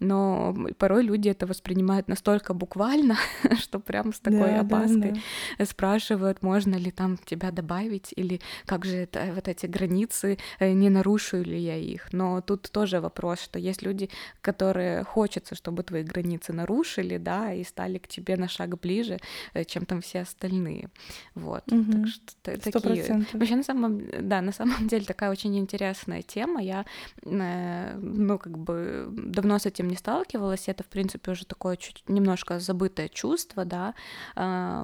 но 0.00 0.56
порой 0.78 1.02
люди 1.02 1.28
это 1.28 1.46
воспринимают 1.46 2.08
настолько 2.08 2.54
буквально, 2.54 3.16
что 3.58 3.80
прям 3.80 4.12
с 4.12 4.20
такой 4.20 4.50
да, 4.50 4.60
опаской 4.60 5.12
да, 5.12 5.20
да. 5.58 5.66
спрашивают, 5.66 6.42
можно 6.42 6.74
ли 6.74 6.90
там 6.90 7.18
тебя 7.24 7.50
добавить, 7.50 8.12
или 8.16 8.40
как 8.66 8.84
же 8.84 8.96
это, 8.96 9.32
вот 9.34 9.48
эти 9.48 9.66
границы 9.66 10.23
границы, 10.24 10.38
э, 10.60 10.72
не 10.72 10.90
нарушу 10.90 11.42
ли 11.42 11.58
я 11.58 11.76
их. 11.76 12.12
Но 12.12 12.40
тут 12.40 12.70
тоже 12.70 13.00
вопрос, 13.00 13.40
что 13.40 13.58
есть 13.58 13.82
люди, 13.82 14.08
которые 14.42 15.04
хочется, 15.04 15.54
чтобы 15.54 15.82
твои 15.82 16.02
границы 16.02 16.52
нарушили, 16.52 17.18
да, 17.18 17.52
и 17.52 17.64
стали 17.64 17.98
к 17.98 18.08
тебе 18.08 18.36
на 18.36 18.48
шаг 18.48 18.78
ближе, 18.80 19.18
э, 19.54 19.64
чем 19.64 19.84
там 19.84 20.00
все 20.00 20.22
остальные. 20.22 20.88
Вот. 21.34 21.72
Угу. 21.72 21.92
Так 21.92 22.06
что 22.08 22.52
100%. 22.52 22.70
такие. 22.70 23.26
Вообще, 23.32 23.56
на 23.56 23.62
самом, 23.62 24.02
да, 24.28 24.40
на 24.40 24.52
самом 24.52 24.88
деле 24.88 25.04
такая 25.04 25.30
очень 25.30 25.56
интересная 25.56 26.22
тема. 26.22 26.62
Я, 26.62 26.84
э, 27.22 27.98
ну, 28.02 28.38
как 28.38 28.58
бы 28.58 29.08
давно 29.10 29.58
с 29.58 29.66
этим 29.66 29.88
не 29.88 29.96
сталкивалась. 29.96 30.68
Это, 30.68 30.82
в 30.82 30.86
принципе, 30.86 31.32
уже 31.32 31.44
такое 31.44 31.76
чуть 31.76 32.04
немножко 32.08 32.58
забытое 32.58 33.08
чувство, 33.08 33.64
да, 33.64 33.94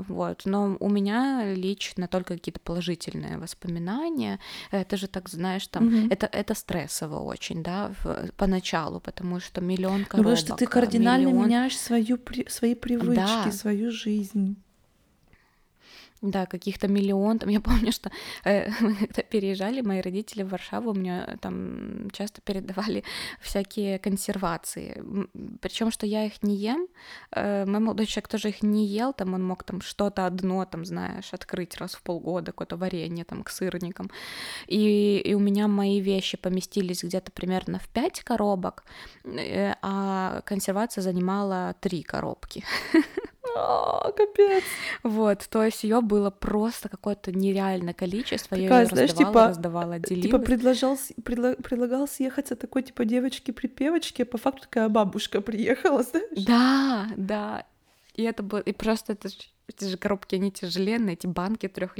вот. 0.09 0.43
Но 0.45 0.77
у 0.81 0.89
меня 0.89 1.55
лично 1.55 2.09
только 2.09 2.35
какие-то 2.35 2.61
положительные 2.61 3.39
воспоминания. 3.39 4.39
Это 4.71 4.97
же 4.97 5.09
так 5.09 5.29
знаешь, 5.37 5.67
там 5.67 5.87
угу. 5.87 6.09
это, 6.11 6.27
это 6.27 6.55
стрессово 6.55 7.21
очень, 7.21 7.63
да, 7.63 7.93
в, 8.03 8.31
поначалу, 8.37 9.01
потому 9.01 9.41
что 9.41 9.61
миллион 9.61 10.05
коробок. 10.05 10.13
Ну, 10.13 10.23
потому 10.23 10.37
что 10.37 10.55
ты 10.57 10.67
кардинально 10.67 11.27
миллион... 11.29 11.47
меняешь 11.47 11.79
свою, 11.79 12.19
свои 12.49 12.75
привычки, 12.75 13.17
да. 13.17 13.53
свою 13.53 13.91
жизнь. 13.91 14.57
Да, 16.23 16.45
каких-то 16.45 16.87
миллион. 16.87 17.39
Там, 17.39 17.49
я 17.49 17.61
помню, 17.61 17.93
что 17.93 18.11
э, 18.45 18.71
мы 18.81 18.95
когда 18.95 19.23
переезжали, 19.23 19.81
мои 19.81 20.03
родители 20.03 20.43
в 20.43 20.51
Варшаву 20.51 20.93
мне 20.93 21.39
там 21.41 22.11
часто 22.11 22.43
передавали 22.43 23.05
всякие 23.41 23.99
консервации. 23.99 25.03
Причем, 25.61 25.91
что 25.91 26.07
я 26.07 26.27
их 26.27 26.43
не 26.43 26.57
ем. 26.57 26.89
Э, 27.33 27.65
мой 27.65 27.81
молодой 27.81 28.05
человек 28.05 28.29
тоже 28.29 28.49
их 28.51 28.63
не 28.63 28.87
ел. 28.87 29.15
Там 29.15 29.33
он 29.33 29.43
мог 29.43 29.65
там 29.65 29.81
что-то 29.81 30.27
одно, 30.27 30.67
там, 30.67 30.85
знаешь, 30.85 31.33
открыть 31.33 31.79
раз 31.79 31.95
в 31.95 32.03
полгода, 32.03 32.53
какое-то 32.53 32.77
варенье 32.77 33.25
там 33.25 33.43
к 33.43 33.49
сырникам. 33.49 34.11
И, 34.67 35.23
и 35.25 35.35
у 35.35 35.39
меня 35.39 35.69
мои 35.69 36.01
вещи 36.01 36.37
поместились 36.37 37.03
где-то 37.03 37.33
примерно 37.33 37.79
в 37.79 37.89
пять 37.89 38.21
коробок, 38.21 38.85
э, 39.25 39.73
а 39.81 40.43
консервация 40.45 41.01
занимала 41.01 41.75
три 41.81 42.03
коробки. 42.03 42.63
А, 43.57 44.13
капец. 44.13 44.65
Вот, 45.03 45.47
то 45.51 45.65
есть 45.65 45.85
ее 45.85 46.01
было 46.01 46.31
просто 46.31 46.89
какое-то 46.89 47.33
нереальное 47.33 47.95
количество. 47.95 48.57
Такая, 48.57 48.69
я 48.69 48.81
ее 48.81 48.87
знаешь, 48.87 49.11
раздавала, 49.11 49.33
типа, 49.33 49.49
раздавала, 49.49 49.99
делилась. 49.99 50.27
Типа 50.27 50.39
предложил, 50.39 50.99
предло, 51.25 51.55
предлагал 51.55 52.09
съехаться 52.09 52.57
такой, 52.57 52.83
типа, 52.83 53.05
девочки-припевочки, 53.05 54.23
а 54.23 54.27
по 54.27 54.39
факту 54.39 54.63
такая 54.63 54.89
бабушка 54.89 55.41
приехала, 55.41 56.03
знаешь? 56.03 56.45
Да, 56.47 57.09
да. 57.17 57.67
И 58.15 58.23
это 58.23 58.43
было... 58.43 58.61
И 58.61 58.73
просто 58.73 59.15
это, 59.15 59.29
эти 59.69 59.85
же 59.85 59.97
коробки, 59.97 60.35
они 60.35 60.51
тяжеленные, 60.51 61.15
эти 61.15 61.27
банки 61.27 61.69
трех 61.69 61.97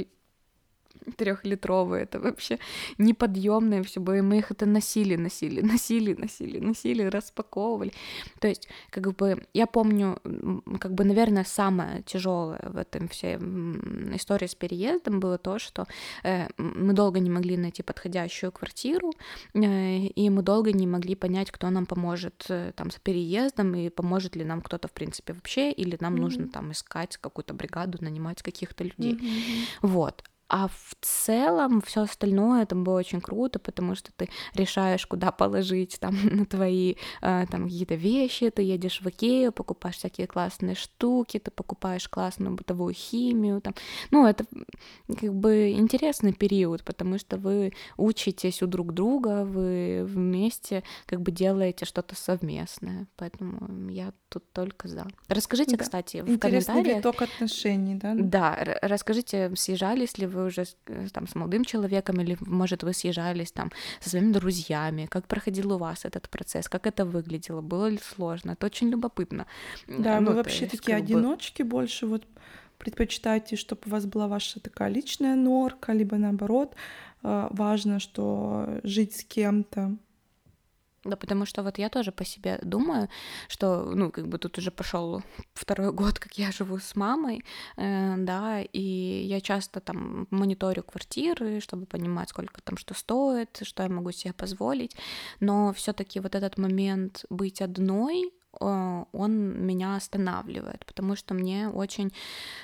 трехлитровые, 1.17 2.03
это 2.03 2.19
вообще 2.19 2.59
неподъемное 2.97 3.83
все 3.83 3.99
было, 3.99 4.17
и 4.17 4.21
мы 4.21 4.37
их 4.39 4.51
это 4.51 4.65
носили, 4.65 5.15
носили, 5.15 5.61
носили, 5.71 6.13
носили, 6.13 6.59
носили, 6.59 7.03
распаковывали. 7.03 7.93
То 8.39 8.47
есть, 8.47 8.67
как 8.89 9.15
бы, 9.15 9.45
я 9.53 9.67
помню, 9.67 10.19
как 10.79 10.93
бы, 10.93 11.03
наверное, 11.03 11.43
самое 11.43 12.03
тяжелое 12.03 12.61
в 12.63 12.77
этом 12.77 13.07
всей 13.07 13.37
истории 14.15 14.47
с 14.47 14.55
переездом 14.55 15.19
было 15.19 15.37
то, 15.37 15.59
что 15.59 15.87
э, 16.23 16.47
мы 16.57 16.93
долго 16.93 17.19
не 17.19 17.29
могли 17.29 17.57
найти 17.57 17.83
подходящую 17.83 18.51
квартиру, 18.51 19.11
э, 19.53 20.05
и 20.05 20.29
мы 20.29 20.41
долго 20.41 20.71
не 20.71 20.87
могли 20.87 21.15
понять, 21.15 21.51
кто 21.51 21.69
нам 21.69 21.85
поможет 21.85 22.45
э, 22.49 22.71
там 22.75 22.91
с 22.91 22.99
переездом, 22.99 23.75
и 23.75 23.89
поможет 23.89 24.35
ли 24.35 24.43
нам 24.43 24.61
кто-то, 24.61 24.87
в 24.87 24.91
принципе, 24.91 25.33
вообще, 25.33 25.71
или 25.71 25.97
нам 25.99 26.15
mm-hmm. 26.15 26.19
нужно 26.19 26.47
там 26.47 26.71
искать 26.71 27.17
какую-то 27.17 27.53
бригаду, 27.53 27.97
нанимать 28.01 28.41
каких-то 28.41 28.83
людей. 28.83 29.13
Mm-hmm. 29.13 29.77
Вот. 29.81 30.23
А 30.53 30.67
в 30.67 30.95
целом 30.99 31.79
все 31.79 32.01
остальное 32.01 32.65
там 32.65 32.83
было 32.83 32.99
очень 32.99 33.21
круто, 33.21 33.57
потому 33.57 33.95
что 33.95 34.11
ты 34.11 34.27
решаешь, 34.53 35.07
куда 35.07 35.31
положить 35.31 35.97
там 36.01 36.13
на 36.23 36.45
твои 36.45 36.95
э, 37.21 37.45
там 37.49 37.63
какие-то 37.63 37.95
вещи, 37.95 38.49
ты 38.49 38.61
едешь 38.61 38.99
в 38.99 39.07
Икею, 39.07 39.53
покупаешь 39.53 39.95
всякие 39.95 40.27
классные 40.27 40.75
штуки, 40.75 41.39
ты 41.39 41.51
покупаешь 41.51 42.09
классную 42.09 42.53
бытовую 42.53 42.93
химию, 42.93 43.61
там. 43.61 43.75
Ну, 44.11 44.27
это 44.27 44.43
как 45.07 45.33
бы 45.33 45.71
интересный 45.71 46.33
период, 46.33 46.83
потому 46.83 47.17
что 47.17 47.37
вы 47.37 47.71
учитесь 47.95 48.61
у 48.61 48.67
друг 48.67 48.93
друга, 48.93 49.45
вы 49.45 50.03
вместе 50.03 50.83
как 51.05 51.21
бы 51.21 51.31
делаете 51.31 51.85
что-то 51.85 52.13
совместное, 52.15 53.07
поэтому 53.15 53.89
я 53.89 54.11
тут 54.27 54.51
только 54.51 54.89
за. 54.89 55.07
Расскажите, 55.29 55.77
да. 55.77 55.83
кстати, 55.83 56.17
в 56.17 56.29
Интересный 56.29 56.73
комментариях... 56.73 56.97
виток 56.97 57.21
отношений, 57.21 57.95
да? 57.95 58.15
Да, 58.15 58.57
расскажите, 58.81 59.55
съезжались 59.55 60.17
ли 60.17 60.27
вы 60.27 60.40
вы 60.41 60.47
уже 60.47 60.65
э, 60.87 61.07
там 61.11 61.27
с 61.27 61.35
молодым 61.35 61.65
человеком, 61.65 62.19
или, 62.21 62.37
может, 62.41 62.83
вы 62.83 62.93
съезжались 62.93 63.51
там 63.51 63.71
со 63.99 64.09
своими 64.09 64.31
друзьями, 64.31 65.07
как 65.09 65.27
проходил 65.27 65.73
у 65.73 65.77
вас 65.77 66.05
этот 66.05 66.29
процесс, 66.29 66.67
как 66.69 66.87
это 66.87 67.05
выглядело, 67.05 67.61
было 67.61 67.87
ли 67.87 67.99
сложно, 67.99 68.51
это 68.51 68.65
очень 68.65 68.89
любопытно. 68.89 69.45
Да, 69.87 70.19
ну, 70.19 70.31
вы 70.31 70.37
вообще 70.37 70.65
есть, 70.65 70.77
такие 70.77 70.97
одиночки 70.97 71.63
бы... 71.63 71.69
больше, 71.69 72.07
вот 72.07 72.25
предпочитаете, 72.77 73.55
чтобы 73.55 73.81
у 73.85 73.89
вас 73.89 74.05
была 74.05 74.27
ваша 74.27 74.59
такая 74.59 74.89
личная 74.89 75.35
норка, 75.35 75.93
либо 75.93 76.17
наоборот, 76.17 76.75
э, 77.23 77.47
важно, 77.51 77.99
что 77.99 78.79
жить 78.83 79.15
с 79.15 79.23
кем-то. 79.23 79.97
Да, 81.03 81.15
потому 81.15 81.45
что 81.45 81.63
вот 81.63 81.79
я 81.79 81.89
тоже 81.89 82.11
по 82.11 82.23
себе 82.23 82.59
думаю, 82.61 83.09
что, 83.47 83.85
ну, 83.95 84.11
как 84.11 84.27
бы 84.27 84.37
тут 84.37 84.57
уже 84.59 84.69
пошел 84.69 85.23
второй 85.53 85.91
год, 85.91 86.19
как 86.19 86.37
я 86.37 86.51
живу 86.51 86.77
с 86.77 86.95
мамой, 86.95 87.43
э, 87.77 88.15
да, 88.17 88.61
и 88.61 89.25
я 89.25 89.41
часто 89.41 89.79
там 89.79 90.27
мониторю 90.29 90.83
квартиры, 90.83 91.59
чтобы 91.59 91.87
понимать, 91.87 92.29
сколько 92.29 92.61
там 92.61 92.77
что 92.77 92.93
стоит, 92.93 93.61
что 93.63 93.81
я 93.81 93.89
могу 93.89 94.11
себе 94.11 94.33
позволить, 94.33 94.95
но 95.39 95.73
все-таки 95.73 96.19
вот 96.19 96.35
этот 96.35 96.59
момент 96.59 97.25
быть 97.31 97.63
одной, 97.63 98.31
э, 98.59 99.05
он 99.11 99.65
меня 99.65 99.95
останавливает, 99.95 100.85
потому 100.85 101.15
что 101.15 101.33
мне 101.33 101.67
очень, 101.69 102.13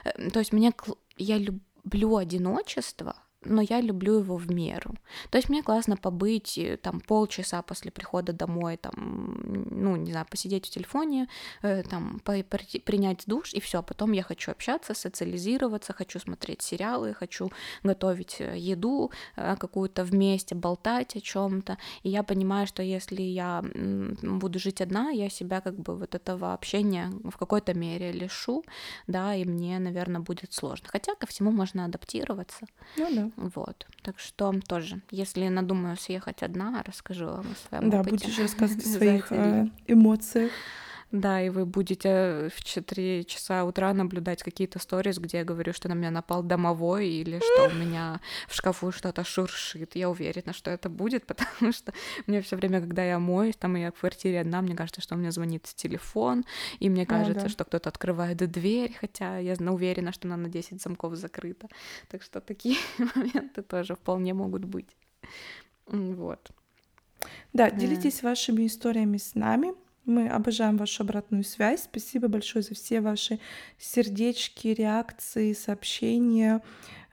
э, 0.03 0.29
то 0.29 0.39
есть 0.39 0.53
мне 0.53 0.73
я 1.17 1.39
люблю 1.39 2.17
одиночество, 2.17 3.15
но 3.49 3.61
я 3.61 3.81
люблю 3.81 4.19
его 4.19 4.37
в 4.37 4.51
меру. 4.51 4.95
То 5.29 5.37
есть 5.37 5.49
мне 5.49 5.63
классно 5.63 5.97
побыть 5.97 6.57
э, 6.57 6.77
там 6.77 6.99
полчаса 6.99 7.61
после 7.61 7.91
прихода 7.91 8.33
домой, 8.33 8.77
там, 8.77 8.93
ну, 9.71 9.95
не 9.95 10.11
знаю, 10.11 10.25
посидеть 10.29 10.67
в 10.67 10.69
телефоне, 10.69 11.27
э, 11.63 11.83
там, 11.83 12.19
принять 12.85 13.23
душ, 13.27 13.53
и 13.53 13.59
все. 13.59 13.81
Потом 13.83 14.13
я 14.13 14.23
хочу 14.23 14.51
общаться, 14.51 14.93
социализироваться, 14.93 15.93
хочу 15.93 16.19
смотреть 16.19 16.61
сериалы, 16.61 17.13
хочу 17.13 17.51
готовить 17.83 18.37
э, 18.39 18.57
еду 18.57 19.11
какую-то 19.35 20.03
вместе, 20.03 20.55
болтать 20.55 21.15
о 21.15 21.21
чем-то. 21.21 21.77
И 22.03 22.09
я 22.09 22.23
понимаю, 22.23 22.67
что 22.67 22.83
если 22.83 23.21
я 23.21 23.63
буду 24.21 24.59
жить 24.59 24.81
одна, 24.81 25.09
я 25.09 25.29
себя 25.29 25.61
как 25.61 25.79
бы 25.79 25.95
вот 25.95 26.15
этого 26.15 26.53
общения 26.53 27.11
в 27.23 27.37
какой-то 27.37 27.73
мере 27.73 28.11
лишу, 28.11 28.63
да, 29.07 29.35
и 29.35 29.45
мне, 29.45 29.79
наверное, 29.79 30.21
будет 30.21 30.53
сложно. 30.53 30.87
Хотя 30.89 31.15
ко 31.15 31.27
всему 31.27 31.51
можно 31.51 31.85
адаптироваться. 31.85 32.65
Ну 32.97 33.07
да. 33.15 33.36
Вот. 33.37 33.85
Так 34.01 34.19
что 34.19 34.53
тоже, 34.67 35.01
если 35.11 35.47
надумаю 35.47 35.95
съехать 35.95 36.41
одна, 36.41 36.83
расскажу 36.83 37.27
вам 37.27 37.45
о 37.51 37.67
своем 37.67 37.89
да, 37.89 38.01
опыте. 38.01 38.17
Да, 38.17 38.25
будешь 38.25 38.39
рассказывать 38.39 38.85
о 38.85 38.89
своих 38.97 39.31
э, 39.31 39.67
эмоциях. 39.85 40.51
Да, 41.11 41.41
и 41.41 41.49
вы 41.49 41.65
будете 41.65 42.49
в 42.53 42.61
4 42.63 43.23
часа 43.23 43.63
утра 43.63 43.93
наблюдать 43.93 44.43
какие-то 44.43 44.77
сторис, 44.77 45.19
где 45.19 45.37
я 45.37 45.43
говорю, 45.45 45.71
что 45.71 45.87
на 45.87 45.93
меня 45.93 46.11
напал 46.11 46.43
домовой 46.43 47.07
или 47.07 47.39
что 47.39 47.69
у 47.69 47.73
меня 47.73 48.19
в 48.49 48.53
шкафу 48.53 48.91
что-то 48.91 49.23
шуршит. 49.23 49.95
Я 49.95 50.09
уверена, 50.09 50.51
что 50.51 50.69
это 50.69 50.89
будет, 50.89 51.25
потому 51.27 51.71
что 51.71 51.93
мне 52.25 52.41
все 52.41 52.57
время, 52.57 52.81
когда 52.81 53.05
я 53.05 53.19
моюсь, 53.19 53.55
там 53.55 53.75
я 53.77 53.91
в 53.91 53.99
квартире 53.99 54.41
одна, 54.41 54.61
мне 54.61 54.75
кажется, 54.75 54.99
что 54.99 55.15
у 55.15 55.17
меня 55.17 55.31
звонит 55.31 55.63
телефон, 55.63 56.43
и 56.79 56.89
мне 56.89 57.05
кажется, 57.05 57.41
а, 57.41 57.43
да. 57.43 57.49
что 57.49 57.63
кто-то 57.63 57.87
открывает 57.87 58.37
дверь, 58.37 58.93
хотя 58.99 59.37
я 59.37 59.53
уверена, 59.53 60.11
что 60.11 60.27
она 60.27 60.35
на 60.35 60.49
10 60.49 60.81
замков 60.81 61.15
закрыта. 61.15 61.69
Так 62.09 62.21
что 62.21 62.41
такие 62.41 62.77
моменты 63.15 63.61
тоже 63.61 63.95
вполне 63.95 64.33
могут 64.33 64.65
быть. 64.65 64.89
Вот. 65.87 66.51
Да, 67.53 67.71
делитесь 67.71 68.23
вашими 68.23 68.67
историями 68.67 69.17
с 69.17 69.35
нами. 69.35 69.73
Мы 70.07 70.29
обожаем 70.29 70.77
вашу 70.77 71.03
обратную 71.03 71.43
связь. 71.43 71.83
Спасибо 71.83 72.29
большое 72.29 72.63
за 72.63 72.73
все 72.75 73.01
ваши 73.01 73.41
сердечки, 73.77 74.69
реакции, 74.69 75.51
сообщения, 75.51 76.63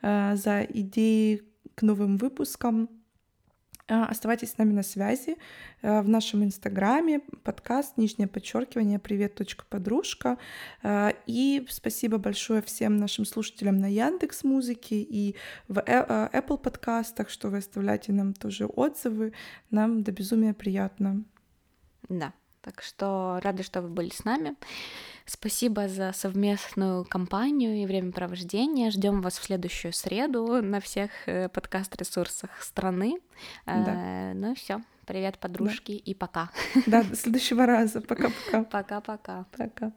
э, 0.00 0.36
за 0.36 0.62
идеи 0.62 1.42
к 1.74 1.82
новым 1.82 2.18
выпускам. 2.18 2.88
Э, 3.88 4.04
оставайтесь 4.04 4.52
с 4.52 4.58
нами 4.58 4.72
на 4.72 4.84
связи 4.84 5.38
э, 5.82 6.02
в 6.02 6.08
нашем 6.08 6.44
инстаграме, 6.44 7.18
подкаст, 7.42 7.96
нижнее 7.96 8.28
подчеркивание, 8.28 9.00
привет, 9.00 9.34
точка 9.34 9.64
подружка. 9.68 10.38
И 11.26 11.66
спасибо 11.68 12.18
большое 12.18 12.62
всем 12.62 12.96
нашим 12.96 13.24
слушателям 13.24 13.76
на 13.76 13.90
Яндекс 13.90 14.44
Музыке 14.44 15.02
и 15.02 15.34
в 15.66 15.78
Apple 15.78 16.58
подкастах, 16.58 17.28
что 17.28 17.48
вы 17.48 17.58
оставляете 17.58 18.12
нам 18.12 18.34
тоже 18.34 18.66
отзывы. 18.66 19.32
Нам 19.72 20.04
до 20.04 20.12
безумия 20.12 20.54
приятно. 20.54 21.24
Да. 22.08 22.32
Так 22.64 22.80
что 22.80 23.40
рада, 23.42 23.62
что 23.62 23.82
вы 23.82 23.88
были 23.88 24.08
с 24.08 24.24
нами. 24.24 24.56
Спасибо 25.26 25.86
за 25.86 26.12
совместную 26.14 27.04
компанию 27.04 27.82
и 27.82 27.84
времяпровождение. 27.84 28.90
Ждем 28.90 29.20
вас 29.20 29.38
в 29.38 29.44
следующую 29.44 29.92
среду 29.92 30.62
на 30.62 30.80
всех 30.80 31.10
э, 31.26 31.50
подкаст-ресурсах 31.50 32.62
страны. 32.62 33.20
Да. 33.66 33.94
Э, 33.96 34.32
ну 34.32 34.52
и 34.52 34.54
все. 34.54 34.80
Привет, 35.04 35.38
подружки, 35.38 35.92
да. 35.92 35.98
и 36.10 36.14
пока. 36.14 36.50
Да, 36.86 37.02
до 37.02 37.14
следующего 37.14 37.66
раза. 37.66 38.00
Пока-пока. 38.00 38.64
Пока-пока. 38.70 39.44
Пока. 39.56 39.92